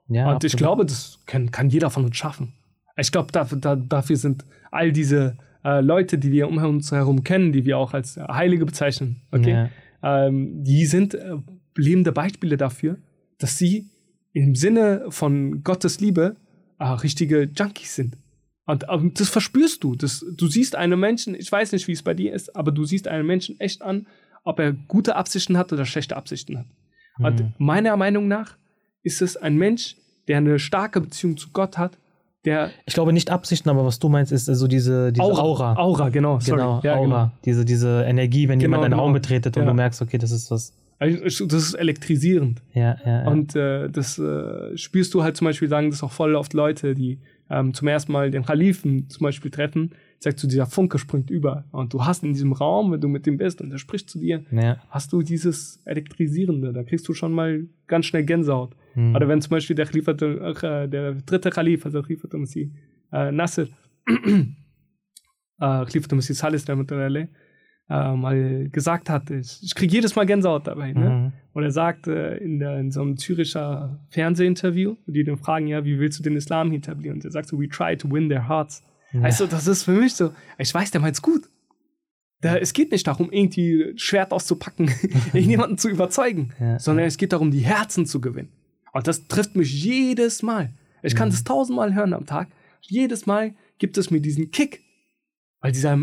[0.09, 0.57] Ja, Und ich absolut.
[0.57, 2.53] glaube, das kann, kann jeder von uns schaffen.
[2.97, 7.23] Ich glaube, dafür, da, dafür sind all diese äh, Leute, die wir um uns herum
[7.23, 9.69] kennen, die wir auch als äh, Heilige bezeichnen, okay?
[10.03, 10.27] Ja.
[10.27, 11.35] ähm, die sind äh,
[11.75, 12.97] lebende Beispiele dafür,
[13.37, 13.89] dass sie
[14.33, 16.35] im Sinne von Gottes Liebe
[16.79, 18.17] äh, richtige Junkies sind.
[18.65, 19.95] Und ähm, das verspürst du.
[19.95, 22.83] Das, du siehst einen Menschen, ich weiß nicht, wie es bei dir ist, aber du
[22.85, 24.07] siehst einen Menschen echt an,
[24.43, 26.65] ob er gute Absichten hat oder schlechte Absichten hat.
[27.19, 27.53] Und Mhm.
[27.57, 28.57] meiner Meinung nach
[29.03, 29.95] ist es ein Mensch,
[30.27, 31.97] der eine starke Beziehung zu Gott hat,
[32.45, 35.75] der Ich glaube nicht Absichten, aber was du meinst, ist so diese, diese Aura.
[35.77, 36.39] Aura, genau.
[36.39, 36.57] Sorry.
[36.59, 37.05] Genau, ja, Aura.
[37.25, 37.31] Genau.
[37.45, 39.03] Diese, diese Energie, wenn Genau, jemand einen genau.
[39.03, 39.69] Raum betretet und Ja.
[39.69, 40.73] du merkst, okay, das ist was.
[40.99, 42.61] Also, das ist elektrisierend.
[42.73, 43.27] Ja, ja, ja.
[43.27, 46.95] Und äh, das äh, spürst du halt zum Beispiel, sagen das auch voll oft Leute,
[46.95, 47.19] die
[47.49, 51.65] ähm, zum ersten Mal den Kalifen zum Beispiel treffen, sagst du, dieser Funke springt über.
[51.71, 54.19] Und du hast in diesem Raum, wenn du mit dem bist und er spricht zu
[54.19, 54.77] dir, ja.
[54.89, 56.73] hast du dieses Elektrisierende.
[56.73, 58.75] Da kriegst du schon mal ganz schnell Gänsehaut.
[58.93, 59.15] Hm.
[59.15, 62.71] Oder wenn zum Beispiel der, Khalifa, äh, der dritte Kalif, also Khalifa Masih
[63.11, 63.67] äh, Nasser,
[64.07, 64.47] äh,
[65.59, 66.97] Khalifa Masih Salis, der mit der
[67.89, 70.91] äh, mal gesagt hat, ich, ich kriege jedes Mal Gänsehaut dabei.
[70.93, 71.09] Ne?
[71.09, 71.33] Mhm.
[71.53, 75.85] Und er sagt äh, in, der, in so einem Züricher Fernsehinterview, die den fragen, ja,
[75.85, 77.17] wie willst du den Islam etablieren?
[77.17, 78.83] Und er sagt so, we try to win their hearts.
[79.13, 79.29] Ja.
[79.29, 81.49] Du, das ist für mich so, ich weiß, der meint's gut.
[82.41, 84.91] Da, es geht nicht darum, irgendwie Schwert auszupacken,
[85.33, 86.77] irgendjemanden zu überzeugen, Ja.
[86.77, 88.49] sondern es geht darum, die Herzen zu gewinnen.
[88.93, 90.73] Und das trifft mich jedes Mal.
[91.03, 91.31] Ich kann Mhm.
[91.31, 92.49] das tausendmal hören am Tag.
[92.81, 94.81] Jedes Mal gibt es mir diesen Kick,
[95.61, 95.97] weil dieser,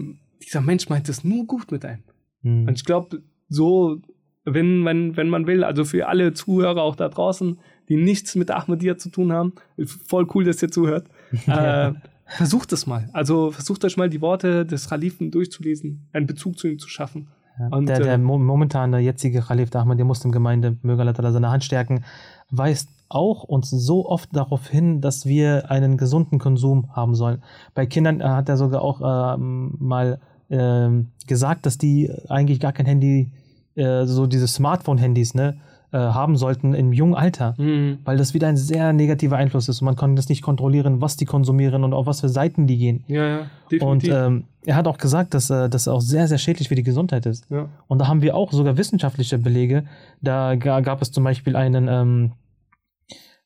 [0.44, 2.02] dieser Mensch meint es nur gut mit einem.
[2.42, 2.68] Hm.
[2.68, 3.98] Und ich glaube, so,
[4.44, 8.50] wenn, wenn, wenn man will, also für alle Zuhörer auch da draußen, die nichts mit
[8.50, 9.52] Ahmadiyya zu tun haben,
[9.86, 11.06] voll cool, dass ihr zuhört,
[11.46, 11.92] äh,
[12.26, 13.08] versucht es mal.
[13.12, 17.28] Also versucht euch mal die Worte des Khalifen durchzulesen, einen Bezug zu ihm zu schaffen.
[17.58, 17.68] Ja.
[17.68, 21.32] Und, der, der äh, mo momentan der jetzige Khalif der Ahmad, der Muslimgemeinde, möge Allah
[21.32, 22.04] seine Hand stärken,
[22.50, 27.42] weist auch uns so oft darauf hin, dass wir einen gesunden Konsum haben sollen.
[27.74, 30.20] Bei Kindern äh, hat er sogar auch ähm, mal
[30.50, 33.30] ähm, gesagt, dass die eigentlich gar kein Handy,
[33.76, 35.56] äh, so diese Smartphone-Handys, ne,
[35.92, 37.54] äh, haben sollten im jungen Alter.
[37.56, 37.98] Mhm.
[38.04, 41.16] Weil das wieder ein sehr negativer Einfluss ist und man kann das nicht kontrollieren, was
[41.16, 43.04] die konsumieren und auf was für Seiten die gehen.
[43.06, 43.38] Ja, ja,
[43.80, 44.12] Und definitiv.
[44.12, 47.26] ähm, er hat auch gesagt, dass äh, das auch sehr, sehr schädlich für die Gesundheit
[47.26, 47.46] ist.
[47.50, 47.68] ja.
[47.86, 49.84] Und da haben wir auch sogar wissenschaftliche Belege.
[50.20, 52.32] Da ga- gab es zum Beispiel einen ähm,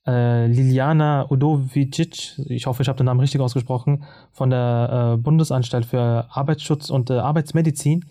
[0.08, 5.84] äh, Liliana Udovicic, ich hoffe, ich habe den Namen richtig ausgesprochen, von der äh, Bundesanstalt
[5.84, 8.06] für Arbeitsschutz und äh, Arbeitsmedizin.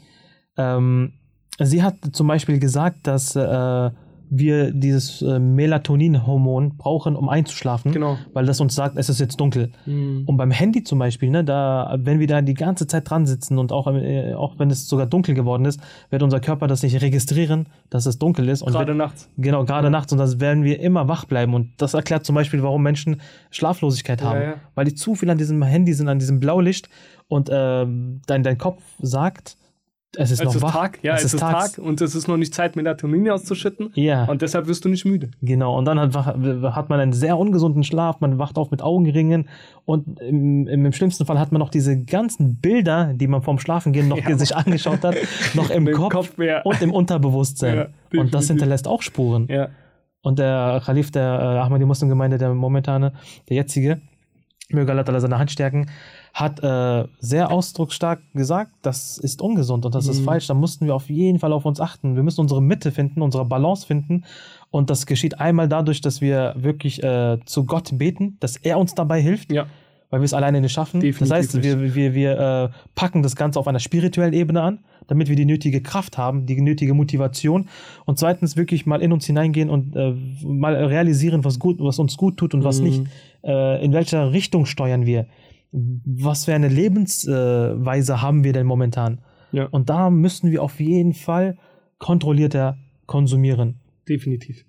[0.58, 1.14] Ähm,
[1.60, 3.90] sie hat zum Beispiel gesagt, dass äh,
[4.30, 8.18] wir dieses äh, Melatonin-Hormon brauchen, um einzuschlafen, Genau.
[8.34, 9.72] weil das uns sagt, es ist jetzt dunkel.
[9.86, 10.24] Mhm.
[10.26, 13.58] Und beim Handy zum Beispiel, ne, da, wenn wir da die ganze Zeit dran sitzen
[13.58, 17.02] und auch, äh, auch wenn es sogar dunkel geworden ist, wird unser Körper das nicht
[17.02, 18.62] registrieren, dass es dunkel ist.
[18.62, 19.30] Und Gerade wird, nachts.
[19.38, 20.12] genau, gerade nachts.
[20.12, 21.54] Und das werden wir immer wach bleiben.
[21.54, 23.22] Und das erklärt zum Beispiel, warum Menschen
[23.52, 24.42] Schlaflosigkeit Ja, haben.
[24.42, 24.54] ja.
[24.76, 26.90] Weil die zu viel an diesem Handy sind, an diesem Blaulicht.
[27.28, 29.58] Und ähm, dein, dein Kopf sagt,
[30.18, 30.72] es ist Es noch ist wach.
[30.74, 31.74] Tag, ja, es, ist tags.
[31.74, 33.92] Tag und es ist noch nicht Zeit, Melatonin auszuschütten.
[33.94, 34.26] Ja.
[34.26, 35.30] Und deshalb wirst du nicht müde.
[35.42, 39.48] Genau, und dann hat, hat man einen sehr ungesunden Schlaf, man wacht auf mit Augenringen
[39.86, 43.60] und im, im, im schlimmsten Fall hat man noch diese ganzen Bilder, die man vorm
[43.60, 44.38] Schlafengehen noch Ja.
[44.38, 45.16] sich angeschaut hat,
[45.54, 46.62] noch im Im Kopf, Kopf, ja.
[46.64, 47.88] und im Unterbewusstsein.
[48.12, 49.48] Ja, und das hinterlässt auch Spuren.
[49.50, 49.70] Ja.
[50.22, 53.14] Und der Khalif der äh, Ahmadi Muslimgemeinde, der momentane,
[53.48, 54.02] der jetzige,
[54.70, 55.88] möge Allah seine Hand stärken,
[56.40, 60.26] hat äh, sehr ausdrucksstark gesagt, das ist ungesund und das ist Mhm.
[60.26, 60.46] falsch.
[60.46, 62.16] Da mussten wir auf jeden Fall auf uns achten.
[62.16, 64.24] Wir müssen unsere Mitte finden, unsere Balance finden.
[64.70, 68.94] Und das geschieht einmal dadurch, dass wir wirklich äh, zu Gott beten, dass er uns
[68.94, 69.52] dabei hilft.
[69.52, 69.66] Ja.
[70.10, 71.02] weil wir es alleine nicht schaffen.
[71.02, 74.80] Definitiv das heißt, wir, wir, wir äh, packen das Ganze auf einer spirituellen Ebene an,
[75.08, 77.68] damit wir die nötige Kraft haben, die nötige Motivation
[78.06, 80.14] und zweitens wirklich mal in uns hineingehen und äh,
[80.46, 82.86] mal realisieren, was, gut, was uns gut tut und was Mhm.
[82.86, 83.02] nicht.
[83.44, 85.26] Äh, in welcher Richtung steuern wir?
[85.72, 89.22] Was für eine Lebensweise haben wir denn momentan?
[89.52, 89.66] Ja.
[89.66, 91.58] Und da müssen wir auf jeden Fall
[92.00, 93.80] kontrollierter konsumieren.
[94.08, 94.66] Definitiv.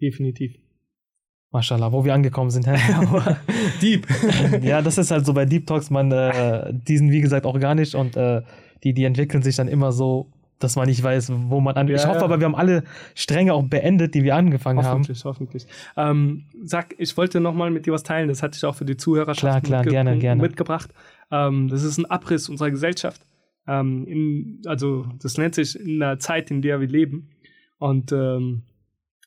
[0.00, 0.56] Definitiv.
[1.50, 2.66] Mashallah, wo wir angekommen sind.
[3.82, 4.06] Deep.
[4.62, 7.94] ja, das ist halt so bei Deep Talks, man, äh, die sind wie gesagt organisch
[7.94, 8.42] und äh,
[8.84, 10.32] die, die entwickeln sich dann immer so,
[10.62, 11.88] dass man nicht weiß, wo man an.
[11.88, 12.24] Ja, ich hoffe ja.
[12.24, 12.84] aber, wir haben alle
[13.14, 15.00] Stränge auch beendet, die wir angefangen haben.
[15.00, 15.66] Hoffentlich, hoffentlich.
[15.96, 18.96] Ähm, sag, ich wollte nochmal mit dir was teilen, das hatte ich auch für die
[18.96, 20.40] Zuhörerschaft Klar, klar, gerne, gerne.
[20.40, 20.90] mitgebracht.
[21.30, 23.22] Ähm, das ist ein Abriss unserer Gesellschaft.
[23.66, 27.30] Ähm, in, also, das nennt sich in der Zeit, in der wir leben.
[27.78, 28.62] Und ähm,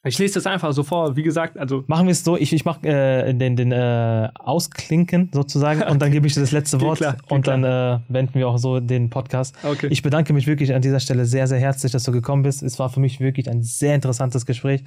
[0.05, 1.15] ich lese das einfach so vor.
[1.15, 5.29] Wie gesagt, also Machen wir es so, ich, ich mache äh, den, den äh, Ausklinken
[5.33, 8.47] sozusagen und dann gebe ich dir das letzte Wort klar, und dann äh, beenden wir
[8.47, 9.55] auch so den Podcast.
[9.63, 9.87] Okay.
[9.89, 12.63] Ich bedanke mich wirklich an dieser Stelle sehr, sehr herzlich, dass du gekommen bist.
[12.63, 14.83] Es war für mich wirklich ein sehr interessantes Gespräch.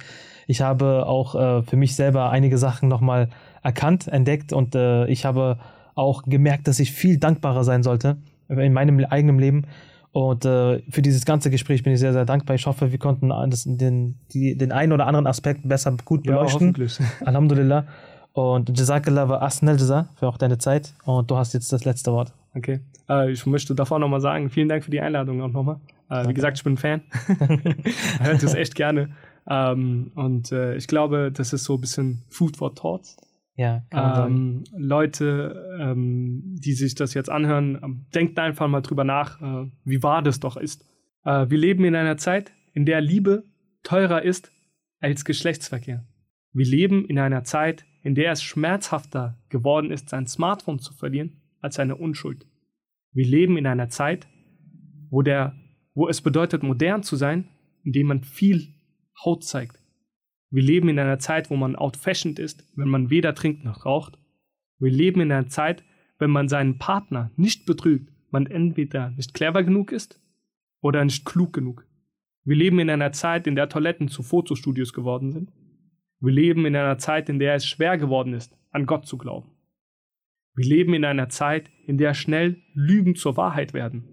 [0.47, 3.29] Ich habe auch äh, für mich selber einige Sachen nochmal
[3.61, 5.59] erkannt, entdeckt und äh, ich habe
[5.95, 8.17] auch gemerkt, dass ich viel dankbarer sein sollte
[8.47, 9.65] in meinem eigenen Leben.
[10.11, 12.55] Und äh, für dieses ganze Gespräch bin ich sehr, sehr dankbar.
[12.55, 16.33] Ich hoffe, wir konnten alles- den, die, den einen oder anderen Aspekt besser gut ja,
[16.33, 16.69] beleuchten.
[16.69, 16.99] hoffentlich.
[17.25, 17.85] Alhamdulillah.
[18.33, 20.93] Und Jazakallah wa asnal Jaza für auch deine Zeit.
[21.05, 22.33] Und du hast jetzt das letzte Wort.
[22.55, 22.79] Okay.
[23.07, 25.77] Äh, ich möchte davor nochmal sagen, vielen Dank für die Einladung auch nochmal.
[26.09, 27.01] Äh, wie gesagt, ich bin ein Fan.
[28.21, 29.09] Hört es echt gerne.
[29.47, 33.17] Ähm, und äh, ich glaube, das ist so ein bisschen Food for Thoughts.
[33.59, 33.83] Ja.
[33.91, 39.69] Ähm, Leute, ähm, die sich das jetzt anhören, ähm, denkt einfach mal drüber nach, äh,
[39.83, 40.85] wie wahr das doch ist.
[41.25, 43.43] Äh, wir leben in einer Zeit, in der Liebe
[43.83, 44.53] teurer ist
[45.01, 46.07] als Geschlechtsverkehr.
[46.53, 51.41] Wir leben in einer Zeit, in der es schmerzhafter geworden ist, sein Smartphone zu verlieren,
[51.59, 52.45] als seine Unschuld.
[53.11, 54.29] Wir leben in einer Zeit,
[55.09, 55.53] wo, der,
[55.93, 57.49] wo es bedeutet, modern zu sein,
[57.83, 58.69] indem man viel
[59.25, 59.78] Haut zeigt.
[60.51, 64.17] Wir leben in einer Zeit, wo man outfashioned ist, wenn man weder trinkt noch raucht.
[64.79, 65.83] Wir leben in einer Zeit,
[66.17, 70.19] wenn man seinen Partner nicht betrügt, man entweder nicht clever genug ist
[70.81, 71.85] oder nicht klug genug.
[72.43, 75.51] Wir leben in einer Zeit, in der Toiletten zu Fotostudios geworden sind.
[76.19, 79.51] Wir leben in einer Zeit, in der es schwer geworden ist, an Gott zu glauben.
[80.55, 84.03] Wir leben in einer Zeit, in der schnell Lügen zur Wahrheit werden.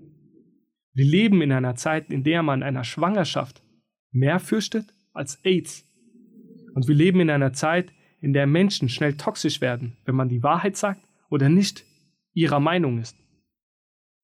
[0.93, 3.63] Wir leben in einer Zeit, in der man einer Schwangerschaft
[4.13, 5.86] mehr fürchtet als AIDS.
[6.77, 10.43] Und wir leben in einer Zeit, in der Menschen schnell toxisch werden, wenn man die
[10.43, 11.01] Wahrheit sagt
[11.31, 11.85] oder nicht
[12.35, 13.17] ihrer Meinung ist.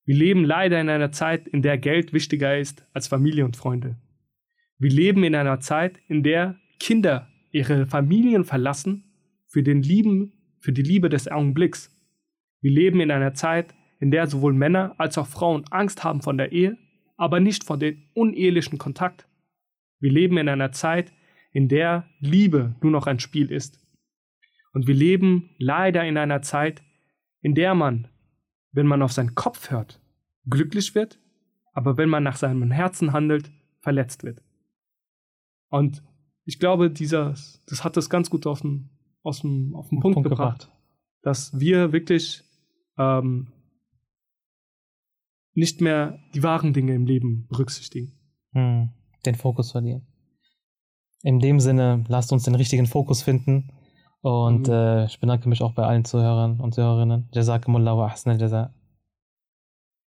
[0.05, 3.97] Wir leben leider in einer Zeit, in der Geld wichtiger ist als Familie und Freunde.
[4.79, 9.15] Wir leben in einer Zeit, in der Kinder ihre Familien verlassen
[9.49, 11.91] für den Lieben, für die Liebe des Augenblicks.
[12.61, 16.35] Wir leben in einer Zeit, in der sowohl Männer als auch Frauen Angst haben vor
[16.35, 16.77] der Ehe,
[17.17, 19.27] aber nicht vor dem unehelichen Kontakt.
[20.01, 21.15] Wir leben in einer Zeit,
[21.53, 23.79] in der Liebe nur noch ein Spiel ist.
[24.73, 26.83] Und wir leben leider in einer Zeit,
[27.41, 28.09] in der man,
[28.73, 30.01] wenn man auf seinen Kopf hört,
[30.47, 31.19] glücklich wird,
[31.73, 33.51] aber wenn man nach seinem Herzen handelt,
[33.81, 34.43] verletzt wird.
[35.69, 36.03] Und
[36.45, 37.35] ich glaube, dieser,
[37.67, 38.91] das hat das ganz gut auf den,
[39.23, 40.79] aus dem, auf den Punkt, Punkt gebracht, gebracht.
[41.23, 42.43] dass wir wirklich
[42.99, 43.53] ähm,
[45.55, 48.13] nicht mehr die wahren Dinge im Leben berücksichtigen.
[48.53, 48.91] Hm,
[49.25, 50.07] den Fokus verlieren.
[51.23, 53.68] In dem Sinne, lasst uns den richtigen Fokus finden.
[54.23, 54.73] Und Mhm.
[54.73, 57.29] äh, ich bedanke mich auch bei allen Zuhörern und Zuhörerinnen.
[57.33, 58.70] Jazakumullah wa ahsanal jaza.